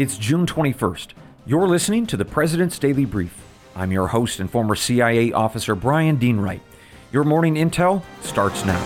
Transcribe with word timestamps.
It's 0.00 0.16
June 0.16 0.46
21st. 0.46 1.08
You're 1.44 1.68
listening 1.68 2.06
to 2.06 2.16
the 2.16 2.24
President's 2.24 2.78
Daily 2.78 3.04
Brief. 3.04 3.36
I'm 3.76 3.92
your 3.92 4.06
host 4.06 4.40
and 4.40 4.50
former 4.50 4.74
CIA 4.74 5.30
officer 5.32 5.74
Brian 5.74 6.16
Dean 6.16 6.38
Wright. 6.38 6.62
Your 7.12 7.22
morning 7.22 7.56
intel 7.56 8.02
starts 8.22 8.64
now. 8.64 8.82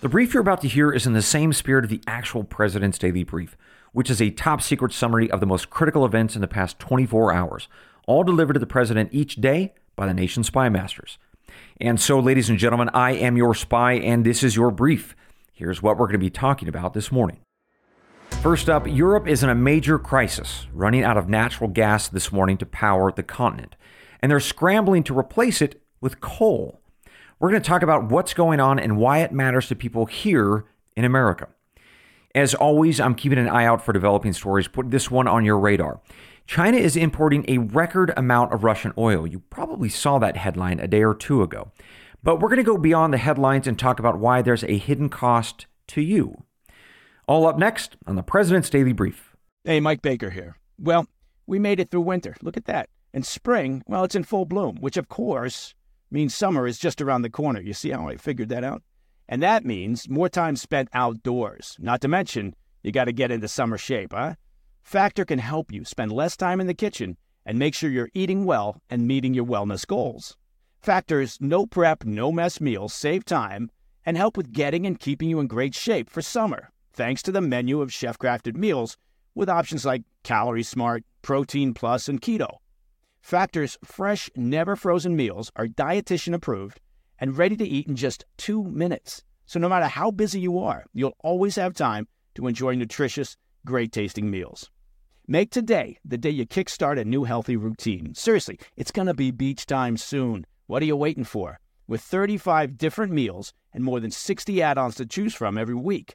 The 0.00 0.08
brief 0.08 0.32
you're 0.32 0.40
about 0.40 0.62
to 0.62 0.68
hear 0.68 0.90
is 0.90 1.06
in 1.06 1.12
the 1.12 1.20
same 1.20 1.52
spirit 1.52 1.84
of 1.84 1.90
the 1.90 2.00
actual 2.06 2.44
President's 2.44 2.96
Daily 2.96 3.24
Brief, 3.24 3.58
which 3.92 4.08
is 4.08 4.22
a 4.22 4.30
top 4.30 4.62
secret 4.62 4.94
summary 4.94 5.30
of 5.30 5.40
the 5.40 5.44
most 5.44 5.68
critical 5.68 6.06
events 6.06 6.34
in 6.34 6.40
the 6.40 6.48
past 6.48 6.78
24 6.78 7.34
hours, 7.34 7.68
all 8.06 8.24
delivered 8.24 8.54
to 8.54 8.60
the 8.60 8.66
President 8.66 9.10
each 9.12 9.36
day 9.36 9.74
by 9.96 10.06
the 10.06 10.14
nation's 10.14 10.46
spy 10.46 10.70
masters. 10.70 11.18
And 11.78 12.00
so, 12.00 12.18
ladies 12.18 12.48
and 12.48 12.58
gentlemen, 12.58 12.88
I 12.94 13.10
am 13.10 13.36
your 13.36 13.54
spy, 13.54 13.92
and 13.92 14.24
this 14.24 14.42
is 14.42 14.56
your 14.56 14.70
brief. 14.70 15.14
Here's 15.52 15.82
what 15.82 15.98
we're 15.98 16.06
going 16.06 16.12
to 16.12 16.18
be 16.18 16.30
talking 16.30 16.68
about 16.68 16.94
this 16.94 17.12
morning. 17.12 17.40
First 18.46 18.70
up, 18.70 18.86
Europe 18.86 19.26
is 19.26 19.42
in 19.42 19.48
a 19.50 19.56
major 19.56 19.98
crisis, 19.98 20.68
running 20.72 21.02
out 21.02 21.16
of 21.16 21.28
natural 21.28 21.68
gas 21.68 22.06
this 22.06 22.30
morning 22.30 22.56
to 22.58 22.64
power 22.64 23.10
the 23.10 23.24
continent, 23.24 23.74
and 24.22 24.30
they're 24.30 24.38
scrambling 24.38 25.02
to 25.02 25.18
replace 25.18 25.60
it 25.60 25.82
with 26.00 26.20
coal. 26.20 26.80
We're 27.40 27.50
going 27.50 27.60
to 27.60 27.68
talk 27.68 27.82
about 27.82 28.08
what's 28.08 28.34
going 28.34 28.60
on 28.60 28.78
and 28.78 28.98
why 28.98 29.18
it 29.18 29.32
matters 29.32 29.66
to 29.66 29.74
people 29.74 30.06
here 30.06 30.64
in 30.94 31.04
America. 31.04 31.48
As 32.36 32.54
always, 32.54 33.00
I'm 33.00 33.16
keeping 33.16 33.40
an 33.40 33.48
eye 33.48 33.64
out 33.64 33.84
for 33.84 33.92
developing 33.92 34.32
stories. 34.32 34.68
Put 34.68 34.92
this 34.92 35.10
one 35.10 35.26
on 35.26 35.44
your 35.44 35.58
radar. 35.58 36.00
China 36.46 36.76
is 36.76 36.96
importing 36.96 37.44
a 37.48 37.58
record 37.58 38.12
amount 38.16 38.52
of 38.52 38.62
Russian 38.62 38.92
oil. 38.96 39.26
You 39.26 39.40
probably 39.50 39.88
saw 39.88 40.20
that 40.20 40.36
headline 40.36 40.78
a 40.78 40.86
day 40.86 41.02
or 41.02 41.16
two 41.16 41.42
ago. 41.42 41.72
But 42.22 42.38
we're 42.38 42.50
going 42.50 42.58
to 42.58 42.62
go 42.62 42.78
beyond 42.78 43.12
the 43.12 43.18
headlines 43.18 43.66
and 43.66 43.76
talk 43.76 43.98
about 43.98 44.20
why 44.20 44.40
there's 44.40 44.62
a 44.62 44.78
hidden 44.78 45.08
cost 45.08 45.66
to 45.88 46.00
you. 46.00 46.44
All 47.28 47.48
up 47.48 47.58
next 47.58 47.96
on 48.06 48.14
the 48.14 48.22
President's 48.22 48.70
Daily 48.70 48.92
Brief. 48.92 49.34
Hey, 49.64 49.80
Mike 49.80 50.00
Baker 50.00 50.30
here. 50.30 50.58
Well, 50.78 51.08
we 51.44 51.58
made 51.58 51.80
it 51.80 51.90
through 51.90 52.02
winter. 52.02 52.36
Look 52.40 52.56
at 52.56 52.66
that. 52.66 52.88
And 53.12 53.26
spring, 53.26 53.82
well, 53.88 54.04
it's 54.04 54.14
in 54.14 54.22
full 54.22 54.44
bloom, 54.44 54.76
which 54.76 54.96
of 54.96 55.08
course 55.08 55.74
means 56.08 56.36
summer 56.36 56.68
is 56.68 56.78
just 56.78 57.02
around 57.02 57.22
the 57.22 57.30
corner. 57.30 57.60
You 57.60 57.72
see 57.72 57.90
how 57.90 58.06
I 58.08 58.16
figured 58.16 58.48
that 58.50 58.62
out? 58.62 58.84
And 59.28 59.42
that 59.42 59.64
means 59.64 60.08
more 60.08 60.28
time 60.28 60.54
spent 60.54 60.88
outdoors. 60.92 61.76
Not 61.80 62.00
to 62.02 62.08
mention, 62.08 62.54
you 62.84 62.92
got 62.92 63.06
to 63.06 63.12
get 63.12 63.32
into 63.32 63.48
summer 63.48 63.76
shape, 63.76 64.12
huh? 64.12 64.36
Factor 64.84 65.24
can 65.24 65.40
help 65.40 65.72
you 65.72 65.84
spend 65.84 66.12
less 66.12 66.36
time 66.36 66.60
in 66.60 66.68
the 66.68 66.74
kitchen 66.74 67.16
and 67.44 67.58
make 67.58 67.74
sure 67.74 67.90
you're 67.90 68.10
eating 68.14 68.44
well 68.44 68.80
and 68.88 69.08
meeting 69.08 69.34
your 69.34 69.46
wellness 69.46 69.84
goals. 69.84 70.36
Factor's 70.80 71.38
no 71.40 71.66
prep, 71.66 72.04
no 72.04 72.30
mess 72.30 72.60
meals 72.60 72.94
save 72.94 73.24
time 73.24 73.68
and 74.04 74.16
help 74.16 74.36
with 74.36 74.52
getting 74.52 74.86
and 74.86 75.00
keeping 75.00 75.28
you 75.28 75.40
in 75.40 75.48
great 75.48 75.74
shape 75.74 76.08
for 76.08 76.22
summer 76.22 76.70
thanks 76.96 77.22
to 77.22 77.30
the 77.30 77.42
menu 77.42 77.82
of 77.82 77.92
chef 77.92 78.18
crafted 78.18 78.56
meals 78.56 78.96
with 79.34 79.50
options 79.50 79.84
like 79.84 80.02
Calorie 80.24 80.62
Smart, 80.62 81.04
Protein 81.20 81.74
Plus, 81.74 82.08
and 82.08 82.22
Keto. 82.22 82.48
Factor's 83.20 83.76
fresh, 83.84 84.30
never 84.34 84.74
frozen 84.76 85.14
meals 85.14 85.52
are 85.56 85.66
dietitian 85.66 86.32
approved 86.32 86.80
and 87.18 87.36
ready 87.36 87.56
to 87.56 87.68
eat 87.68 87.86
in 87.86 87.96
just 87.96 88.24
two 88.38 88.64
minutes. 88.64 89.22
So 89.44 89.60
no 89.60 89.68
matter 89.68 89.86
how 89.86 90.10
busy 90.10 90.40
you 90.40 90.58
are, 90.58 90.86
you'll 90.94 91.16
always 91.22 91.56
have 91.56 91.74
time 91.74 92.08
to 92.34 92.46
enjoy 92.46 92.74
nutritious, 92.74 93.36
great 93.66 93.92
tasting 93.92 94.30
meals. 94.30 94.70
Make 95.28 95.50
today 95.50 95.98
the 96.04 96.16
day 96.16 96.30
you 96.30 96.46
kickstart 96.46 96.98
a 96.98 97.04
new 97.04 97.24
healthy 97.24 97.56
routine. 97.56 98.14
Seriously, 98.14 98.58
it's 98.76 98.90
going 98.90 99.06
to 99.06 99.14
be 99.14 99.30
beach 99.30 99.66
time 99.66 99.96
soon. 99.98 100.46
What 100.66 100.82
are 100.82 100.86
you 100.86 100.96
waiting 100.96 101.24
for? 101.24 101.58
With 101.86 102.00
35 102.00 102.78
different 102.78 103.12
meals 103.12 103.52
and 103.72 103.84
more 103.84 104.00
than 104.00 104.10
60 104.10 104.62
add 104.62 104.78
ons 104.78 104.94
to 104.96 105.04
choose 105.06 105.34
from 105.34 105.58
every 105.58 105.74
week, 105.74 106.14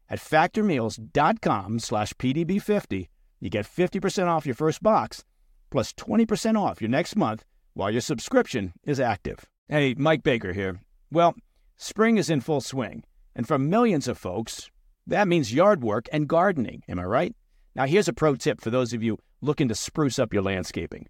at 0.11 0.19
factormeals.com 0.19 1.79
slash 1.79 2.13
PDB50. 2.13 3.07
You 3.39 3.49
get 3.49 3.65
50% 3.65 4.27
off 4.27 4.45
your 4.45 4.53
first 4.53 4.83
box 4.83 5.23
plus 5.71 5.93
20% 5.93 6.59
off 6.59 6.81
your 6.81 6.89
next 6.89 7.15
month 7.15 7.45
while 7.73 7.89
your 7.89 8.01
subscription 8.01 8.73
is 8.83 8.99
active. 8.99 9.45
Hey, 9.69 9.95
Mike 9.97 10.21
Baker 10.21 10.53
here. 10.53 10.81
Well, 11.11 11.33
spring 11.77 12.17
is 12.17 12.29
in 12.29 12.41
full 12.41 12.61
swing, 12.61 13.03
and 13.35 13.47
for 13.47 13.57
millions 13.57 14.07
of 14.07 14.17
folks, 14.17 14.69
that 15.07 15.27
means 15.27 15.53
yard 15.53 15.81
work 15.81 16.07
and 16.11 16.27
gardening. 16.27 16.83
Am 16.87 16.99
I 16.99 17.05
right? 17.05 17.35
Now, 17.73 17.85
here's 17.85 18.09
a 18.09 18.13
pro 18.13 18.35
tip 18.35 18.59
for 18.59 18.69
those 18.69 18.93
of 18.93 19.01
you 19.01 19.17
looking 19.41 19.69
to 19.69 19.75
spruce 19.75 20.19
up 20.19 20.33
your 20.33 20.43
landscaping. 20.43 21.07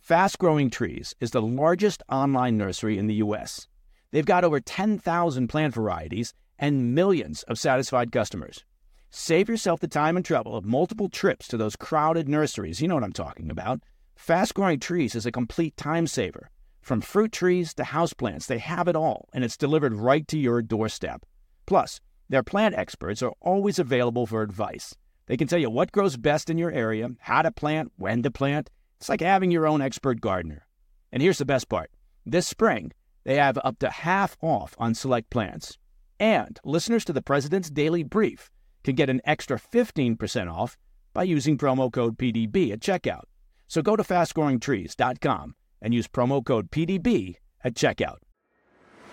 Fast 0.00 0.38
Growing 0.38 0.68
Trees 0.68 1.14
is 1.20 1.30
the 1.30 1.40
largest 1.40 2.02
online 2.10 2.58
nursery 2.58 2.98
in 2.98 3.06
the 3.06 3.14
U.S. 3.14 3.68
They've 4.10 4.26
got 4.26 4.42
over 4.42 4.58
10,000 4.58 5.48
plant 5.48 5.74
varieties 5.74 6.34
and 6.62 6.94
millions 6.94 7.42
of 7.42 7.58
satisfied 7.58 8.12
customers. 8.12 8.64
Save 9.10 9.48
yourself 9.48 9.80
the 9.80 9.88
time 9.88 10.16
and 10.16 10.24
trouble 10.24 10.56
of 10.56 10.64
multiple 10.64 11.08
trips 11.08 11.48
to 11.48 11.56
those 11.56 11.74
crowded 11.74 12.28
nurseries. 12.28 12.80
You 12.80 12.86
know 12.86 12.94
what 12.94 13.02
I'm 13.02 13.12
talking 13.12 13.50
about. 13.50 13.80
Fast 14.14 14.54
growing 14.54 14.78
trees 14.78 15.16
is 15.16 15.26
a 15.26 15.32
complete 15.32 15.76
time 15.76 16.06
saver. 16.06 16.50
From 16.80 17.00
fruit 17.00 17.32
trees 17.32 17.74
to 17.74 17.82
houseplants, 17.82 18.46
they 18.46 18.58
have 18.58 18.86
it 18.86 18.94
all, 18.94 19.28
and 19.32 19.42
it's 19.42 19.56
delivered 19.56 19.92
right 19.92 20.26
to 20.28 20.38
your 20.38 20.62
doorstep. 20.62 21.26
Plus, 21.66 22.00
their 22.28 22.44
plant 22.44 22.76
experts 22.76 23.22
are 23.22 23.34
always 23.40 23.80
available 23.80 24.24
for 24.24 24.42
advice. 24.42 24.94
They 25.26 25.36
can 25.36 25.48
tell 25.48 25.58
you 25.58 25.68
what 25.68 25.90
grows 25.90 26.16
best 26.16 26.48
in 26.48 26.58
your 26.58 26.70
area, 26.70 27.10
how 27.18 27.42
to 27.42 27.50
plant, 27.50 27.90
when 27.96 28.22
to 28.22 28.30
plant. 28.30 28.70
It's 29.00 29.08
like 29.08 29.20
having 29.20 29.50
your 29.50 29.66
own 29.66 29.82
expert 29.82 30.20
gardener. 30.20 30.66
And 31.10 31.22
here's 31.22 31.38
the 31.38 31.44
best 31.44 31.68
part 31.68 31.90
this 32.24 32.46
spring, 32.46 32.92
they 33.24 33.34
have 33.34 33.58
up 33.64 33.80
to 33.80 33.90
half 33.90 34.36
off 34.40 34.76
on 34.78 34.94
select 34.94 35.28
plants. 35.28 35.76
And 36.18 36.58
listeners 36.64 37.04
to 37.06 37.12
the 37.12 37.22
President's 37.22 37.70
Daily 37.70 38.02
Brief 38.02 38.50
can 38.84 38.94
get 38.94 39.10
an 39.10 39.20
extra 39.24 39.58
15% 39.58 40.52
off 40.52 40.76
by 41.14 41.22
using 41.24 41.58
promo 41.58 41.92
code 41.92 42.18
PDB 42.18 42.72
at 42.72 42.80
checkout. 42.80 43.24
So 43.68 43.82
go 43.82 43.96
to 43.96 44.02
fastgrowingtrees.com 44.02 45.54
and 45.80 45.94
use 45.94 46.08
promo 46.08 46.44
code 46.44 46.70
PDB 46.70 47.36
at 47.64 47.74
checkout. 47.74 48.18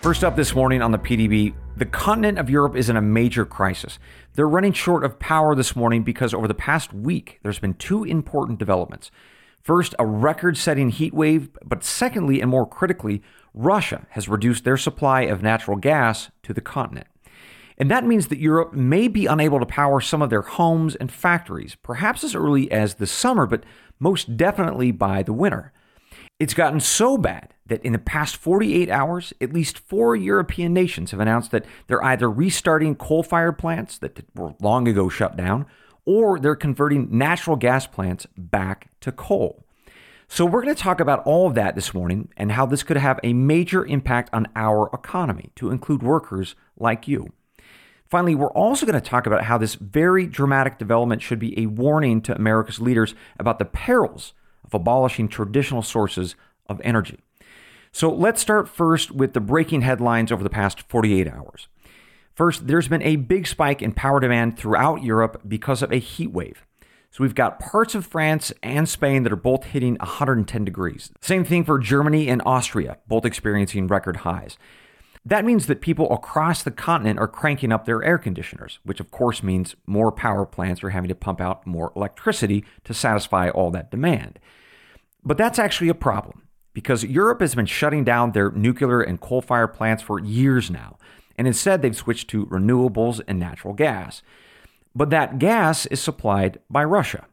First 0.00 0.24
up 0.24 0.34
this 0.34 0.54
morning 0.54 0.80
on 0.80 0.92
the 0.92 0.98
PDB, 0.98 1.52
the 1.76 1.84
continent 1.84 2.38
of 2.38 2.48
Europe 2.48 2.74
is 2.74 2.88
in 2.88 2.96
a 2.96 3.02
major 3.02 3.44
crisis. 3.44 3.98
They're 4.32 4.48
running 4.48 4.72
short 4.72 5.04
of 5.04 5.18
power 5.18 5.54
this 5.54 5.76
morning 5.76 6.04
because 6.04 6.32
over 6.32 6.48
the 6.48 6.54
past 6.54 6.94
week, 6.94 7.38
there's 7.42 7.58
been 7.58 7.74
two 7.74 8.04
important 8.04 8.58
developments. 8.58 9.10
First, 9.62 9.94
a 9.98 10.06
record 10.06 10.56
setting 10.56 10.88
heat 10.88 11.12
wave, 11.12 11.50
but 11.62 11.84
secondly, 11.84 12.40
and 12.40 12.50
more 12.50 12.66
critically, 12.66 13.20
Russia 13.54 14.06
has 14.10 14.28
reduced 14.28 14.64
their 14.64 14.76
supply 14.76 15.22
of 15.22 15.42
natural 15.42 15.76
gas 15.76 16.30
to 16.42 16.52
the 16.52 16.60
continent. 16.60 17.06
And 17.76 17.90
that 17.90 18.04
means 18.04 18.28
that 18.28 18.38
Europe 18.38 18.74
may 18.74 19.08
be 19.08 19.26
unable 19.26 19.58
to 19.58 19.66
power 19.66 20.00
some 20.00 20.20
of 20.20 20.28
their 20.28 20.42
homes 20.42 20.94
and 20.96 21.10
factories, 21.10 21.76
perhaps 21.82 22.22
as 22.22 22.34
early 22.34 22.70
as 22.70 22.94
the 22.94 23.06
summer, 23.06 23.46
but 23.46 23.64
most 23.98 24.36
definitely 24.36 24.92
by 24.92 25.22
the 25.22 25.32
winter. 25.32 25.72
It's 26.38 26.54
gotten 26.54 26.80
so 26.80 27.16
bad 27.16 27.54
that 27.66 27.84
in 27.84 27.92
the 27.92 27.98
past 27.98 28.36
48 28.36 28.90
hours, 28.90 29.32
at 29.40 29.52
least 29.52 29.78
four 29.78 30.14
European 30.14 30.74
nations 30.74 31.10
have 31.10 31.20
announced 31.20 31.50
that 31.52 31.64
they're 31.86 32.04
either 32.04 32.30
restarting 32.30 32.94
coal 32.96 33.22
fired 33.22 33.58
plants 33.58 33.98
that 33.98 34.26
were 34.34 34.54
long 34.60 34.86
ago 34.86 35.08
shut 35.08 35.36
down, 35.36 35.66
or 36.04 36.38
they're 36.38 36.56
converting 36.56 37.08
natural 37.16 37.56
gas 37.56 37.86
plants 37.86 38.26
back 38.36 38.90
to 39.00 39.12
coal. 39.12 39.64
So, 40.32 40.46
we're 40.46 40.62
going 40.62 40.72
to 40.72 40.80
talk 40.80 41.00
about 41.00 41.24
all 41.24 41.48
of 41.48 41.56
that 41.56 41.74
this 41.74 41.92
morning 41.92 42.28
and 42.36 42.52
how 42.52 42.64
this 42.64 42.84
could 42.84 42.96
have 42.96 43.18
a 43.24 43.32
major 43.32 43.84
impact 43.84 44.30
on 44.32 44.46
our 44.54 44.88
economy, 44.94 45.50
to 45.56 45.72
include 45.72 46.04
workers 46.04 46.54
like 46.78 47.08
you. 47.08 47.32
Finally, 48.08 48.36
we're 48.36 48.52
also 48.52 48.86
going 48.86 48.94
to 48.94 49.00
talk 49.00 49.26
about 49.26 49.42
how 49.42 49.58
this 49.58 49.74
very 49.74 50.28
dramatic 50.28 50.78
development 50.78 51.20
should 51.20 51.40
be 51.40 51.58
a 51.58 51.66
warning 51.66 52.22
to 52.22 52.36
America's 52.36 52.80
leaders 52.80 53.16
about 53.40 53.58
the 53.58 53.64
perils 53.64 54.32
of 54.64 54.72
abolishing 54.72 55.26
traditional 55.26 55.82
sources 55.82 56.36
of 56.68 56.80
energy. 56.84 57.18
So, 57.90 58.08
let's 58.08 58.40
start 58.40 58.68
first 58.68 59.10
with 59.10 59.32
the 59.32 59.40
breaking 59.40 59.80
headlines 59.80 60.30
over 60.30 60.44
the 60.44 60.48
past 60.48 60.82
48 60.82 61.26
hours. 61.26 61.66
First, 62.36 62.68
there's 62.68 62.86
been 62.86 63.02
a 63.02 63.16
big 63.16 63.48
spike 63.48 63.82
in 63.82 63.90
power 63.90 64.20
demand 64.20 64.56
throughout 64.56 65.02
Europe 65.02 65.42
because 65.48 65.82
of 65.82 65.90
a 65.90 65.98
heat 65.98 66.30
wave. 66.30 66.64
So 67.10 67.24
we've 67.24 67.34
got 67.34 67.58
parts 67.58 67.96
of 67.96 68.06
France 68.06 68.52
and 68.62 68.88
Spain 68.88 69.24
that 69.24 69.32
are 69.32 69.36
both 69.36 69.64
hitting 69.64 69.96
110 69.96 70.64
degrees. 70.64 71.10
Same 71.20 71.44
thing 71.44 71.64
for 71.64 71.78
Germany 71.78 72.28
and 72.28 72.40
Austria, 72.46 72.98
both 73.08 73.24
experiencing 73.24 73.88
record 73.88 74.18
highs. 74.18 74.56
That 75.24 75.44
means 75.44 75.66
that 75.66 75.82
people 75.82 76.10
across 76.12 76.62
the 76.62 76.70
continent 76.70 77.18
are 77.18 77.28
cranking 77.28 77.72
up 77.72 77.84
their 77.84 78.02
air 78.02 78.16
conditioners, 78.16 78.78
which 78.84 79.00
of 79.00 79.10
course 79.10 79.42
means 79.42 79.74
more 79.86 80.10
power 80.12 80.46
plants 80.46 80.82
are 80.82 80.90
having 80.90 81.08
to 81.08 81.14
pump 81.14 81.40
out 81.40 81.66
more 81.66 81.92
electricity 81.94 82.64
to 82.84 82.94
satisfy 82.94 83.50
all 83.50 83.70
that 83.72 83.90
demand. 83.90 84.38
But 85.22 85.36
that's 85.36 85.58
actually 85.58 85.90
a 85.90 85.94
problem 85.94 86.42
because 86.72 87.04
Europe 87.04 87.40
has 87.40 87.54
been 87.54 87.66
shutting 87.66 88.04
down 88.04 88.32
their 88.32 88.50
nuclear 88.52 89.02
and 89.02 89.20
coal 89.20 89.42
fired 89.42 89.74
plants 89.74 90.02
for 90.02 90.20
years 90.20 90.70
now, 90.70 90.96
and 91.36 91.46
instead 91.46 91.82
they've 91.82 91.96
switched 91.96 92.30
to 92.30 92.46
renewables 92.46 93.20
and 93.26 93.38
natural 93.38 93.74
gas. 93.74 94.22
But 94.94 95.10
that 95.10 95.38
gas 95.38 95.86
is 95.86 96.00
supplied 96.00 96.58
by 96.68 96.84
Russia. 96.84 97.26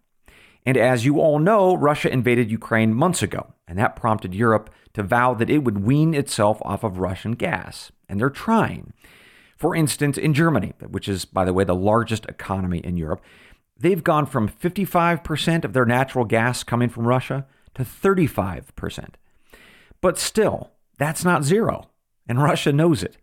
And 0.65 0.77
as 0.77 1.05
you 1.05 1.19
all 1.19 1.39
know, 1.39 1.75
Russia 1.75 2.11
invaded 2.11 2.51
Ukraine 2.51 2.93
months 2.93 3.23
ago, 3.23 3.53
and 3.67 3.79
that 3.79 3.95
prompted 3.95 4.35
Europe 4.35 4.69
to 4.93 5.03
vow 5.03 5.33
that 5.33 5.49
it 5.49 5.59
would 5.59 5.83
wean 5.83 6.13
itself 6.13 6.59
off 6.63 6.83
of 6.83 6.99
Russian 6.99 7.33
gas. 7.33 7.91
And 8.09 8.19
they're 8.19 8.29
trying. 8.29 8.93
For 9.55 9.75
instance, 9.75 10.17
in 10.17 10.33
Germany, 10.33 10.73
which 10.87 11.07
is, 11.07 11.25
by 11.25 11.45
the 11.45 11.53
way, 11.53 11.63
the 11.63 11.73
largest 11.73 12.25
economy 12.25 12.79
in 12.79 12.97
Europe, 12.97 13.21
they've 13.79 14.03
gone 14.03 14.25
from 14.25 14.49
55% 14.49 15.63
of 15.63 15.73
their 15.73 15.85
natural 15.85 16.25
gas 16.25 16.63
coming 16.63 16.89
from 16.89 17.07
Russia 17.07 17.45
to 17.73 17.83
35%. 17.83 19.15
But 20.01 20.19
still, 20.19 20.71
that's 20.97 21.23
not 21.23 21.43
zero, 21.43 21.89
and 22.27 22.41
Russia 22.41 22.71
knows 22.71 23.03
it. 23.03 23.17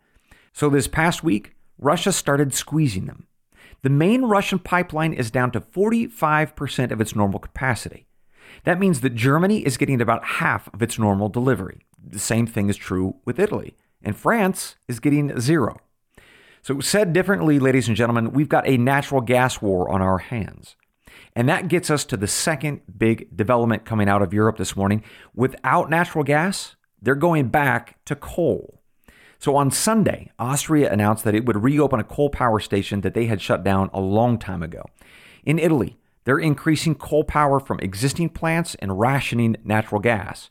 So 0.53 0.71
this 0.71 0.89
past 0.89 1.23
week, 1.23 1.55
Russia 1.79 2.13
started 2.13 2.55
squeezing 2.55 3.07
them. 3.07 3.27
The 3.85 3.91
main 3.91 4.23
Russian 4.23 4.61
pipeline 4.61 5.13
is 5.13 5.31
down 5.31 5.51
to 5.51 5.61
45% 5.61 6.91
of 6.91 7.03
its 7.03 7.15
normal 7.15 7.39
capacity. 7.39 8.07
That 8.65 8.81
means 8.81 9.03
that 9.03 9.15
Germany 9.15 9.59
is 9.59 9.77
getting 9.77 10.01
about 10.01 10.25
half 10.25 10.73
of 10.73 10.83
its 10.83 10.99
normal 10.99 11.29
delivery. 11.29 11.83
The 12.03 12.19
same 12.19 12.47
thing 12.47 12.71
is 12.71 12.79
true 12.79 13.17
with 13.27 13.39
Italy. 13.39 13.77
And 14.03 14.17
France 14.17 14.77
is 14.89 15.01
getting 15.01 15.39
zero. 15.39 15.77
So, 16.63 16.81
said 16.81 17.13
differently, 17.13 17.59
ladies 17.59 17.87
and 17.87 17.95
gentlemen, 17.95 18.33
we've 18.33 18.49
got 18.49 18.67
a 18.67 18.79
natural 18.79 19.21
gas 19.21 19.61
war 19.61 19.91
on 19.91 20.01
our 20.01 20.17
hands. 20.17 20.77
And 21.37 21.47
that 21.51 21.69
gets 21.69 21.91
us 21.91 22.07
to 22.07 22.17
the 22.17 22.27
second 22.27 22.81
big 22.97 23.37
development 23.37 23.85
coming 23.85 24.09
out 24.09 24.23
of 24.23 24.33
Europe 24.33 24.57
this 24.57 24.75
morning. 24.75 25.05
Without 25.35 25.91
natural 25.91 26.25
gas, 26.25 26.77
they're 27.03 27.15
going 27.15 27.49
back 27.49 28.03
to 28.07 28.17
coal. 28.17 28.81
So 29.45 29.57
on 29.57 29.71
Sunday, 29.71 30.31
Austria 30.39 30.91
announced 30.91 31.23
that 31.25 31.35
it 31.35 31.45
would 31.45 31.63
reopen 31.63 32.01
a 32.01 32.05
coal 32.05 32.31
power 32.31 32.59
station 32.59 33.03
that 33.03 33.13
they 33.13 33.27
had 33.27 33.43
shut 33.43 33.63
down 33.63 33.91
a 33.93 34.01
long 34.01 34.39
time 34.39 34.63
ago. 34.63 34.87
In 35.45 35.59
Italy, 35.59 35.99
they're 36.25 36.39
increasing 36.39 36.95
coal 36.95 37.25
power 37.25 37.61
from 37.61 37.79
existing 37.81 38.31
plants 38.31 38.75
and 38.77 38.99
rationing 38.99 39.57
natural 39.63 40.01
gas. 40.01 40.49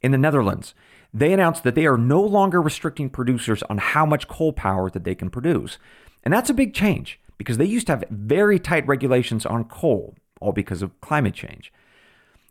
In 0.00 0.10
the 0.10 0.18
Netherlands, 0.18 0.74
they 1.14 1.32
announced 1.32 1.62
that 1.62 1.76
they 1.76 1.86
are 1.86 1.96
no 1.96 2.20
longer 2.20 2.60
restricting 2.60 3.10
producers 3.10 3.62
on 3.70 3.78
how 3.78 4.04
much 4.04 4.26
coal 4.26 4.52
power 4.52 4.90
that 4.90 5.04
they 5.04 5.14
can 5.14 5.30
produce. 5.30 5.78
And 6.24 6.34
that's 6.34 6.50
a 6.50 6.54
big 6.54 6.74
change 6.74 7.20
because 7.38 7.58
they 7.58 7.64
used 7.64 7.86
to 7.86 7.92
have 7.92 8.04
very 8.10 8.58
tight 8.58 8.84
regulations 8.88 9.46
on 9.46 9.66
coal, 9.66 10.16
all 10.40 10.50
because 10.50 10.82
of 10.82 11.00
climate 11.00 11.34
change. 11.34 11.72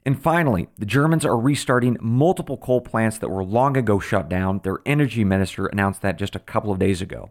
And 0.06 0.22
finally, 0.22 0.68
the 0.78 0.86
Germans 0.86 1.26
are 1.26 1.38
restarting 1.38 1.98
multiple 2.02 2.58
coal 2.58 2.82
plants 2.82 3.20
that 3.20 3.30
were 3.30 3.44
long 3.44 3.78
ago 3.78 4.00
shut 4.00 4.30
down. 4.30 4.62
Their 4.64 4.80
energy 4.86 5.24
minister 5.24 5.68
announced 5.68 6.02
that 6.02 6.18
just 6.18 6.36
a 6.36 6.40
couple 6.40 6.72
of 6.72 6.80
days 6.80 7.02
ago. 7.02 7.30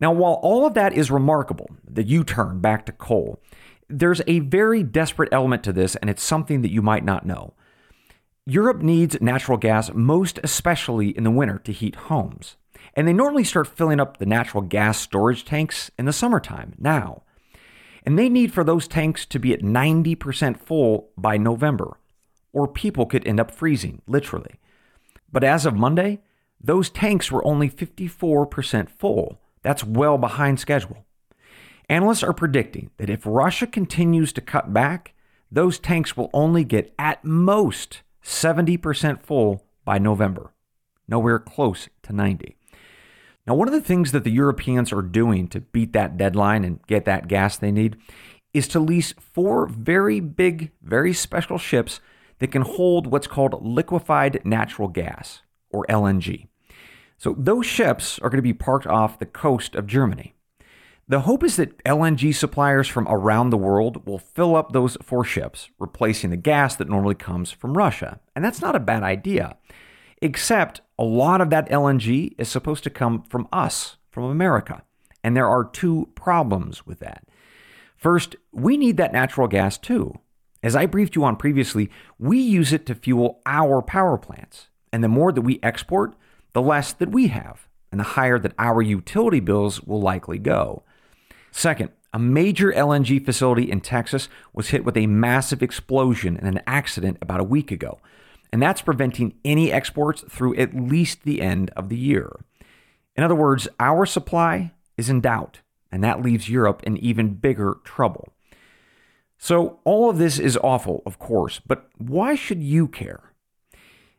Now, 0.00 0.12
while 0.12 0.34
all 0.42 0.66
of 0.66 0.74
that 0.74 0.92
is 0.94 1.10
remarkable, 1.10 1.68
the 1.88 2.02
U 2.02 2.24
turn 2.24 2.60
back 2.60 2.86
to 2.86 2.92
coal, 2.92 3.40
there's 3.88 4.22
a 4.26 4.40
very 4.40 4.82
desperate 4.82 5.28
element 5.30 5.62
to 5.64 5.72
this, 5.72 5.94
and 5.96 6.08
it's 6.08 6.22
something 6.22 6.62
that 6.62 6.72
you 6.72 6.82
might 6.82 7.04
not 7.04 7.26
know. 7.26 7.54
Europe 8.46 8.82
needs 8.82 9.20
natural 9.20 9.56
gas, 9.56 9.92
most 9.94 10.40
especially 10.42 11.16
in 11.16 11.24
the 11.24 11.30
winter, 11.30 11.58
to 11.60 11.72
heat 11.72 11.94
homes. 11.94 12.56
And 12.94 13.06
they 13.06 13.12
normally 13.12 13.44
start 13.44 13.66
filling 13.66 14.00
up 14.00 14.18
the 14.18 14.26
natural 14.26 14.62
gas 14.62 14.98
storage 14.98 15.44
tanks 15.44 15.90
in 15.98 16.04
the 16.04 16.12
summertime, 16.12 16.74
now. 16.78 17.22
And 18.04 18.18
they 18.18 18.28
need 18.28 18.52
for 18.52 18.64
those 18.64 18.86
tanks 18.86 19.24
to 19.26 19.38
be 19.38 19.52
at 19.52 19.62
90% 19.62 20.58
full 20.58 21.10
by 21.16 21.36
November, 21.36 21.96
or 22.52 22.68
people 22.68 23.06
could 23.06 23.26
end 23.26 23.40
up 23.40 23.50
freezing, 23.50 24.02
literally. 24.06 24.56
But 25.32 25.44
as 25.44 25.64
of 25.64 25.74
Monday, 25.74 26.20
those 26.60 26.90
tanks 26.90 27.32
were 27.32 27.44
only 27.46 27.68
54% 27.68 28.90
full. 28.90 29.40
That's 29.62 29.84
well 29.84 30.18
behind 30.18 30.60
schedule. 30.60 31.04
Analysts 31.88 32.22
are 32.22 32.32
predicting 32.32 32.90
that 32.98 33.10
if 33.10 33.22
Russia 33.24 33.66
continues 33.66 34.32
to 34.34 34.40
cut 34.40 34.72
back, 34.72 35.14
those 35.50 35.78
tanks 35.78 36.16
will 36.16 36.30
only 36.32 36.64
get 36.64 36.94
at 36.98 37.24
most 37.24 38.02
70% 38.22 39.22
full 39.22 39.64
by 39.84 39.98
November, 39.98 40.52
nowhere 41.06 41.38
close 41.38 41.88
to 42.02 42.12
90. 42.12 42.56
Now, 43.46 43.54
one 43.54 43.68
of 43.68 43.74
the 43.74 43.80
things 43.80 44.12
that 44.12 44.24
the 44.24 44.30
Europeans 44.30 44.92
are 44.92 45.02
doing 45.02 45.48
to 45.48 45.60
beat 45.60 45.92
that 45.92 46.16
deadline 46.16 46.64
and 46.64 46.84
get 46.86 47.04
that 47.04 47.28
gas 47.28 47.56
they 47.56 47.70
need 47.70 47.96
is 48.54 48.66
to 48.68 48.80
lease 48.80 49.12
four 49.18 49.66
very 49.66 50.20
big, 50.20 50.70
very 50.82 51.12
special 51.12 51.58
ships 51.58 52.00
that 52.38 52.52
can 52.52 52.62
hold 52.62 53.06
what's 53.06 53.26
called 53.26 53.64
liquefied 53.64 54.40
natural 54.44 54.88
gas, 54.88 55.42
or 55.70 55.84
LNG. 55.88 56.46
So, 57.18 57.34
those 57.38 57.66
ships 57.66 58.18
are 58.20 58.30
going 58.30 58.38
to 58.38 58.42
be 58.42 58.54
parked 58.54 58.86
off 58.86 59.18
the 59.18 59.26
coast 59.26 59.74
of 59.74 59.86
Germany. 59.86 60.34
The 61.06 61.20
hope 61.20 61.44
is 61.44 61.56
that 61.56 61.84
LNG 61.84 62.34
suppliers 62.34 62.88
from 62.88 63.06
around 63.08 63.50
the 63.50 63.58
world 63.58 64.06
will 64.06 64.18
fill 64.18 64.56
up 64.56 64.72
those 64.72 64.96
four 65.02 65.22
ships, 65.22 65.68
replacing 65.78 66.30
the 66.30 66.38
gas 66.38 66.76
that 66.76 66.88
normally 66.88 67.14
comes 67.14 67.50
from 67.50 67.76
Russia. 67.76 68.20
And 68.34 68.42
that's 68.42 68.62
not 68.62 68.74
a 68.74 68.80
bad 68.80 69.02
idea. 69.02 69.58
Except 70.24 70.80
a 70.98 71.04
lot 71.04 71.42
of 71.42 71.50
that 71.50 71.68
LNG 71.68 72.34
is 72.38 72.48
supposed 72.48 72.82
to 72.84 72.88
come 72.88 73.24
from 73.24 73.46
us, 73.52 73.98
from 74.10 74.24
America. 74.24 74.82
And 75.22 75.36
there 75.36 75.46
are 75.46 75.64
two 75.64 76.08
problems 76.14 76.86
with 76.86 77.00
that. 77.00 77.28
First, 77.94 78.34
we 78.50 78.78
need 78.78 78.96
that 78.96 79.12
natural 79.12 79.48
gas 79.48 79.76
too. 79.76 80.14
As 80.62 80.74
I 80.74 80.86
briefed 80.86 81.14
you 81.14 81.24
on 81.24 81.36
previously, 81.36 81.90
we 82.18 82.38
use 82.40 82.72
it 82.72 82.86
to 82.86 82.94
fuel 82.94 83.42
our 83.44 83.82
power 83.82 84.16
plants. 84.16 84.68
And 84.94 85.04
the 85.04 85.08
more 85.08 85.30
that 85.30 85.42
we 85.42 85.60
export, 85.62 86.14
the 86.54 86.62
less 86.62 86.94
that 86.94 87.12
we 87.12 87.26
have, 87.26 87.68
and 87.92 88.00
the 88.00 88.04
higher 88.04 88.38
that 88.38 88.54
our 88.58 88.80
utility 88.80 89.40
bills 89.40 89.82
will 89.82 90.00
likely 90.00 90.38
go. 90.38 90.84
Second, 91.50 91.90
a 92.14 92.18
major 92.18 92.72
LNG 92.72 93.22
facility 93.22 93.70
in 93.70 93.82
Texas 93.82 94.30
was 94.54 94.70
hit 94.70 94.86
with 94.86 94.96
a 94.96 95.06
massive 95.06 95.62
explosion 95.62 96.38
in 96.38 96.46
an 96.46 96.62
accident 96.66 97.18
about 97.20 97.40
a 97.40 97.44
week 97.44 97.70
ago 97.70 97.98
and 98.54 98.62
that's 98.62 98.82
preventing 98.82 99.34
any 99.44 99.72
exports 99.72 100.22
through 100.30 100.54
at 100.54 100.76
least 100.76 101.24
the 101.24 101.42
end 101.42 101.70
of 101.70 101.88
the 101.88 101.98
year. 101.98 102.30
In 103.16 103.24
other 103.24 103.34
words, 103.34 103.66
our 103.80 104.06
supply 104.06 104.70
is 104.96 105.10
in 105.10 105.20
doubt, 105.20 105.58
and 105.90 106.04
that 106.04 106.22
leaves 106.22 106.48
Europe 106.48 106.80
in 106.84 106.96
even 106.98 107.34
bigger 107.34 107.78
trouble. 107.82 108.32
So, 109.38 109.80
all 109.82 110.08
of 110.08 110.18
this 110.18 110.38
is 110.38 110.56
awful, 110.62 111.02
of 111.04 111.18
course, 111.18 111.60
but 111.66 111.88
why 111.98 112.36
should 112.36 112.62
you 112.62 112.86
care? 112.86 113.32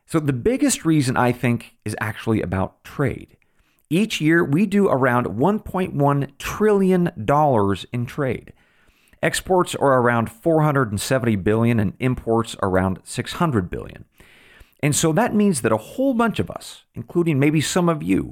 So, 0.06 0.20
the 0.20 0.34
biggest 0.34 0.84
reason 0.84 1.16
I 1.16 1.32
think 1.32 1.78
is 1.86 1.96
actually 2.02 2.42
about 2.42 2.84
trade. 2.84 3.38
Each 3.90 4.20
year, 4.20 4.44
we 4.44 4.66
do 4.66 4.90
around 4.90 5.28
$1.1 5.28 6.38
trillion 6.38 7.10
in 7.94 8.06
trade. 8.06 8.52
Exports 9.24 9.76
are 9.76 10.02
around 10.02 10.30
470 10.30 11.38
billion 11.38 11.80
and 11.80 11.94
imports 12.02 12.58
around 12.62 13.00
600 13.06 13.70
billion. 13.70 14.04
And 14.82 14.96
so 14.96 15.12
that 15.14 15.34
means 15.34 15.62
that 15.62 15.72
a 15.72 15.78
whole 15.78 16.14
bunch 16.14 16.40
of 16.40 16.50
us, 16.52 16.84
including 16.94 17.40
maybe 17.40 17.62
some 17.62 17.90
of 17.90 18.04
you, 18.04 18.32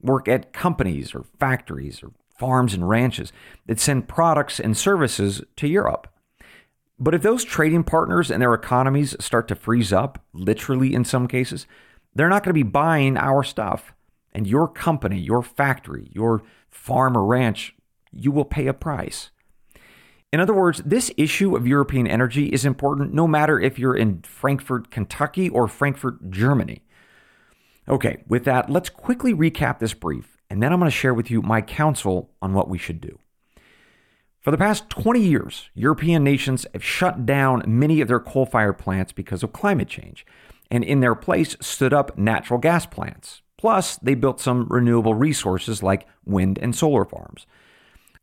work 0.00 0.28
at 0.28 0.52
companies 0.52 1.14
or 1.14 1.24
factories 1.38 2.02
or 2.02 2.12
farms 2.38 2.72
and 2.72 2.88
ranches 2.88 3.32
that 3.66 3.78
send 3.78 4.08
products 4.08 4.58
and 4.58 4.76
services 4.76 5.42
to 5.56 5.68
Europe. 5.68 6.08
But 6.98 7.14
if 7.14 7.22
those 7.22 7.44
trading 7.44 7.84
partners 7.84 8.30
and 8.30 8.42
their 8.42 8.54
economies 8.54 9.16
start 9.20 9.48
to 9.48 9.54
freeze 9.54 9.92
up, 9.92 10.22
literally 10.32 10.94
in 10.94 11.04
some 11.04 11.28
cases, 11.28 11.66
they're 12.14 12.28
not 12.28 12.42
going 12.42 12.50
to 12.50 12.64
be 12.64 12.70
buying 12.70 13.16
our 13.16 13.42
stuff. 13.42 13.94
And 14.32 14.46
your 14.46 14.68
company, 14.68 15.18
your 15.18 15.42
factory, 15.42 16.08
your 16.12 16.42
farm 16.68 17.16
or 17.16 17.24
ranch, 17.24 17.74
you 18.12 18.30
will 18.30 18.44
pay 18.44 18.66
a 18.66 18.74
price. 18.74 19.30
In 20.32 20.38
other 20.38 20.54
words, 20.54 20.80
this 20.84 21.10
issue 21.16 21.56
of 21.56 21.66
European 21.66 22.06
energy 22.06 22.46
is 22.46 22.64
important 22.64 23.12
no 23.12 23.26
matter 23.26 23.58
if 23.58 23.78
you're 23.78 23.96
in 23.96 24.22
Frankfort, 24.22 24.90
Kentucky 24.90 25.48
or 25.48 25.66
Frankfurt, 25.66 26.30
Germany. 26.30 26.82
Okay, 27.88 28.22
with 28.28 28.44
that, 28.44 28.70
let's 28.70 28.88
quickly 28.88 29.34
recap 29.34 29.80
this 29.80 29.94
brief, 29.94 30.36
and 30.48 30.62
then 30.62 30.72
I'm 30.72 30.78
going 30.78 30.90
to 30.90 30.96
share 30.96 31.14
with 31.14 31.30
you 31.30 31.42
my 31.42 31.60
counsel 31.60 32.30
on 32.40 32.54
what 32.54 32.68
we 32.68 32.78
should 32.78 33.00
do. 33.00 33.18
For 34.40 34.52
the 34.52 34.56
past 34.56 34.88
20 34.88 35.20
years, 35.20 35.68
European 35.74 36.22
nations 36.22 36.64
have 36.72 36.84
shut 36.84 37.26
down 37.26 37.64
many 37.66 38.00
of 38.00 38.06
their 38.06 38.20
coal 38.20 38.46
fired 38.46 38.78
plants 38.78 39.10
because 39.12 39.42
of 39.42 39.52
climate 39.52 39.88
change, 39.88 40.24
and 40.70 40.84
in 40.84 41.00
their 41.00 41.16
place 41.16 41.56
stood 41.60 41.92
up 41.92 42.16
natural 42.16 42.60
gas 42.60 42.86
plants. 42.86 43.42
Plus, 43.58 43.96
they 43.96 44.14
built 44.14 44.40
some 44.40 44.68
renewable 44.70 45.14
resources 45.14 45.82
like 45.82 46.06
wind 46.24 46.58
and 46.62 46.74
solar 46.74 47.04
farms. 47.04 47.46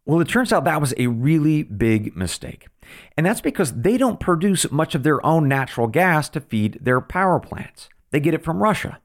Well, 0.08 0.22
it 0.22 0.30
turns 0.30 0.54
out 0.54 0.64
that 0.64 0.80
was 0.80 0.94
a 0.96 1.08
really 1.08 1.64
big 1.64 2.16
mistake. 2.16 2.70
And 3.18 3.26
that's 3.26 3.42
because 3.42 3.74
they 3.74 3.98
don't 3.98 4.22
produce 4.22 4.72
much 4.72 4.96
of 4.96 5.04
their 5.04 5.24
own 5.26 5.50
natural 5.50 5.88
gas 5.88 6.30
to 6.30 6.40
feed 6.40 6.80
their 6.82 7.02
power 7.02 7.42
plants. 7.42 7.90
They 8.12 8.22
get 8.22 8.34
it 8.34 8.42
from 8.42 8.64
Russia. 8.64 9.02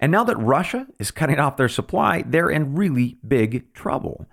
And 0.00 0.10
now 0.10 0.24
that 0.24 0.36
Russia 0.36 0.88
is 0.98 1.12
cutting 1.12 1.38
off 1.38 1.56
their 1.56 1.68
supply, 1.68 2.24
they're 2.26 2.50
in 2.50 2.74
really 2.74 3.16
big 3.26 3.72
trouble. 3.74 4.26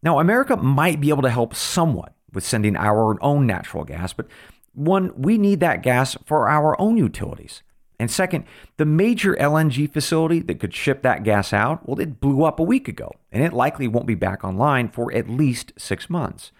Now, 0.00 0.20
America 0.20 0.56
might 0.56 1.00
be 1.00 1.08
able 1.08 1.22
to 1.22 1.30
help 1.30 1.56
somewhat 1.56 2.14
with 2.32 2.44
sending 2.44 2.76
our 2.76 3.20
own 3.20 3.44
natural 3.44 3.82
gas, 3.82 4.12
but 4.12 4.28
one, 4.74 5.12
we 5.20 5.38
need 5.38 5.58
that 5.58 5.82
gas 5.82 6.16
for 6.24 6.48
our 6.48 6.80
own 6.80 6.96
utilities. 6.96 7.64
And 7.98 8.10
second, 8.10 8.44
the 8.76 8.84
major 8.84 9.34
LNG 9.36 9.92
facility 9.92 10.40
that 10.40 10.60
could 10.60 10.72
ship 10.72 11.02
that 11.02 11.24
gas 11.24 11.52
out, 11.52 11.88
well, 11.88 11.98
it 11.98 12.20
blew 12.20 12.44
up 12.44 12.60
a 12.60 12.64
week 12.64 12.86
ago, 12.86 13.10
and 13.32 13.42
it 13.42 13.52
likely 13.52 13.88
won't 13.88 14.06
be 14.06 14.14
back 14.14 14.44
online 14.44 14.88
for 14.88 15.12
at 15.12 15.28
least 15.28 15.72
six 15.76 16.08
months. 16.08 16.52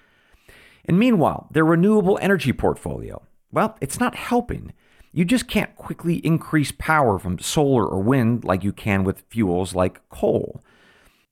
And 0.85 0.99
meanwhile, 0.99 1.49
their 1.53 1.65
renewable 1.65 2.19
energy 2.21 2.53
portfolio, 2.53 3.23
well, 3.53 3.77
it's 3.81 4.01
not 4.01 4.17
helping. 4.17 4.73
You 5.13 5.25
just 5.25 5.47
can't 5.47 5.77
quickly 5.77 6.17
increase 6.27 6.73
power 6.73 7.19
from 7.19 7.39
solar 7.39 7.87
or 7.87 8.03
wind 8.03 8.45
like 8.45 8.65
you 8.65 8.73
can 8.73 9.05
with 9.05 9.25
fuels 9.29 9.75
like 9.75 10.07
coal. 10.09 10.63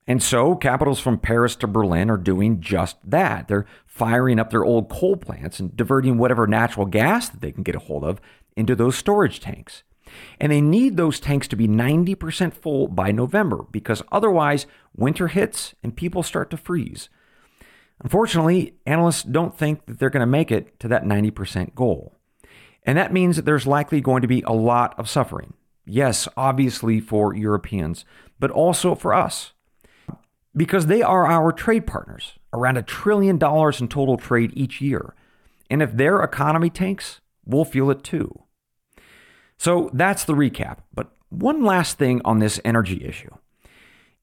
And 0.07 0.23
so, 0.23 0.55
capitals 0.55 1.01
from 1.01 1.19
Paris 1.19 1.57
to 1.57 1.67
Berlin 1.67 2.11
are 2.11 2.17
doing 2.17 2.61
just 2.61 2.97
that. 3.05 3.49
They're 3.49 3.67
firing 3.87 4.39
up 4.39 4.51
their 4.51 4.65
old 4.65 4.89
coal 4.89 5.17
plants 5.17 5.59
and 5.59 5.77
diverting 5.77 6.17
whatever 6.17 6.47
natural 6.47 6.87
gas 6.87 7.29
that 7.29 7.41
they 7.41 7.51
can 7.51 7.65
get 7.65 7.75
a 7.75 7.81
hold 7.81 8.05
of 8.05 8.21
into 8.57 8.77
those 8.77 8.97
storage 8.97 9.41
tanks. 9.41 9.83
And 10.41 10.53
they 10.53 10.61
need 10.61 10.97
those 10.97 11.21
tanks 11.21 11.49
to 11.49 11.57
be 11.57 11.69
90% 11.69 12.55
full 12.55 12.89
by 12.89 13.13
November 13.13 13.65
because 13.71 14.03
otherwise, 14.13 14.67
winter 14.95 15.29
hits 15.29 15.75
and 15.83 15.97
people 15.97 16.23
start 16.23 16.51
to 16.51 16.57
freeze. 16.57 17.09
Unfortunately, 18.03 18.75
analysts 18.85 19.23
don't 19.23 19.57
think 19.57 19.87
that 19.87 19.99
they're 19.99 20.11
going 20.11 20.21
to 20.21 20.27
make 20.27 20.51
it 20.51 20.79
to 20.81 20.89
that 20.89 21.05
90% 21.05 21.75
goal. 21.75 22.15
And 22.85 22.97
that 22.97 23.13
means 23.13 23.37
that 23.37 23.45
there's 23.45 23.67
likely 23.67 24.01
going 24.01 24.23
to 24.23 24.29
be 24.29 24.43
a 24.43 24.53
lot 24.53 24.97
of 24.99 25.09
suffering. 25.09 25.55
Yes, 25.85 26.29
obviously 26.37 27.01
for 27.01 27.35
Europeans, 27.35 28.05
but 28.39 28.51
also 28.51 28.95
for 28.95 29.15
us. 29.15 29.53
Because 30.55 30.87
they 30.87 31.03
are 31.03 31.27
our 31.27 31.53
trade 31.53 31.87
partners, 31.87 32.35
around 32.53 32.77
a 32.77 32.83
trillion 32.83 33.39
dollars 33.39 33.81
in 33.81 33.89
total 33.89 34.17
trade 34.17 34.53
each 34.55 34.81
year. 34.81 35.15
And 35.69 35.83
if 35.83 35.93
their 35.93 36.23
economy 36.23 36.71
tanks, 36.71 37.21
we'll 37.45 37.65
feel 37.65 37.91
it 37.91 38.03
too. 38.03 38.46
So 39.59 39.91
that's 39.93 40.25
the 40.25 40.35
recap. 40.35 40.79
But 40.95 41.11
one 41.31 41.65
last 41.65 41.99
thing 41.99 42.21
on 42.25 42.39
this 42.39 42.61
energy 42.65 43.05
issue. 43.05 43.31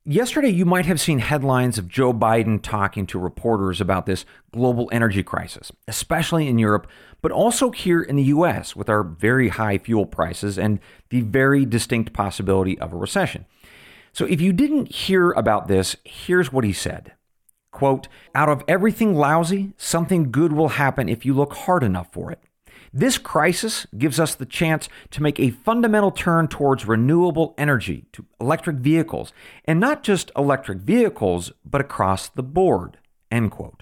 Yesterday, 0.06 0.50
you 0.50 0.66
might 0.66 0.86
have 0.86 1.00
seen 1.00 1.20
headlines 1.20 1.78
of 1.78 1.88
Joe 1.88 2.14
Biden 2.14 2.62
talking 2.62 3.08
to 3.08 3.18
reporters 3.18 3.80
about 3.80 4.06
this 4.06 4.26
global 4.52 4.90
energy 4.92 5.24
crisis, 5.24 5.72
especially 5.88 6.50
in 6.50 6.60
Europe, 6.60 6.88
but 7.22 7.32
also 7.32 7.72
here 7.72 8.02
in 8.02 8.18
the 8.18 8.24
US 8.24 8.76
with 8.76 8.90
our 8.90 9.02
very 9.02 9.48
high 9.48 9.78
fuel 9.78 10.06
prices 10.06 10.60
and 10.60 10.80
the 11.10 11.22
very 11.22 11.66
distinct 11.66 12.12
possibility 12.12 12.78
of 12.80 12.92
a 12.92 12.98
recession. 12.98 13.46
So 14.12 14.26
if 14.26 14.42
you 14.42 14.52
didn't 14.52 14.92
hear 14.92 15.32
about 15.32 15.70
this, 15.70 15.96
here's 16.04 16.52
what 16.52 16.66
he 16.66 16.74
said. 16.74 17.14
Quote, 17.72 18.10
out 18.36 18.50
of 18.50 18.62
everything 18.68 19.16
lousy, 19.16 19.72
something 19.78 20.32
good 20.32 20.52
will 20.52 20.70
happen 20.70 21.08
if 21.08 21.26
you 21.26 21.34
look 21.34 21.54
hard 21.54 21.82
enough 21.82 22.12
for 22.12 22.30
it. 22.30 22.40
This 22.96 23.18
crisis 23.18 23.88
gives 23.98 24.20
us 24.20 24.36
the 24.36 24.46
chance 24.46 24.88
to 25.10 25.24
make 25.24 25.40
a 25.40 25.50
fundamental 25.50 26.12
turn 26.12 26.48
towards 26.48 26.88
renewable 26.88 27.56
energy, 27.58 28.06
to 28.14 28.26
electric 28.40 28.78
vehicles, 28.78 29.34
and 29.66 29.80
not 29.80 30.04
just 30.04 30.32
electric 30.38 30.80
vehicles, 30.80 31.52
but 31.66 31.82
across 31.82 32.30
the 32.30 32.44
board. 32.44 33.00
End 33.32 33.50
quote. 33.50 33.82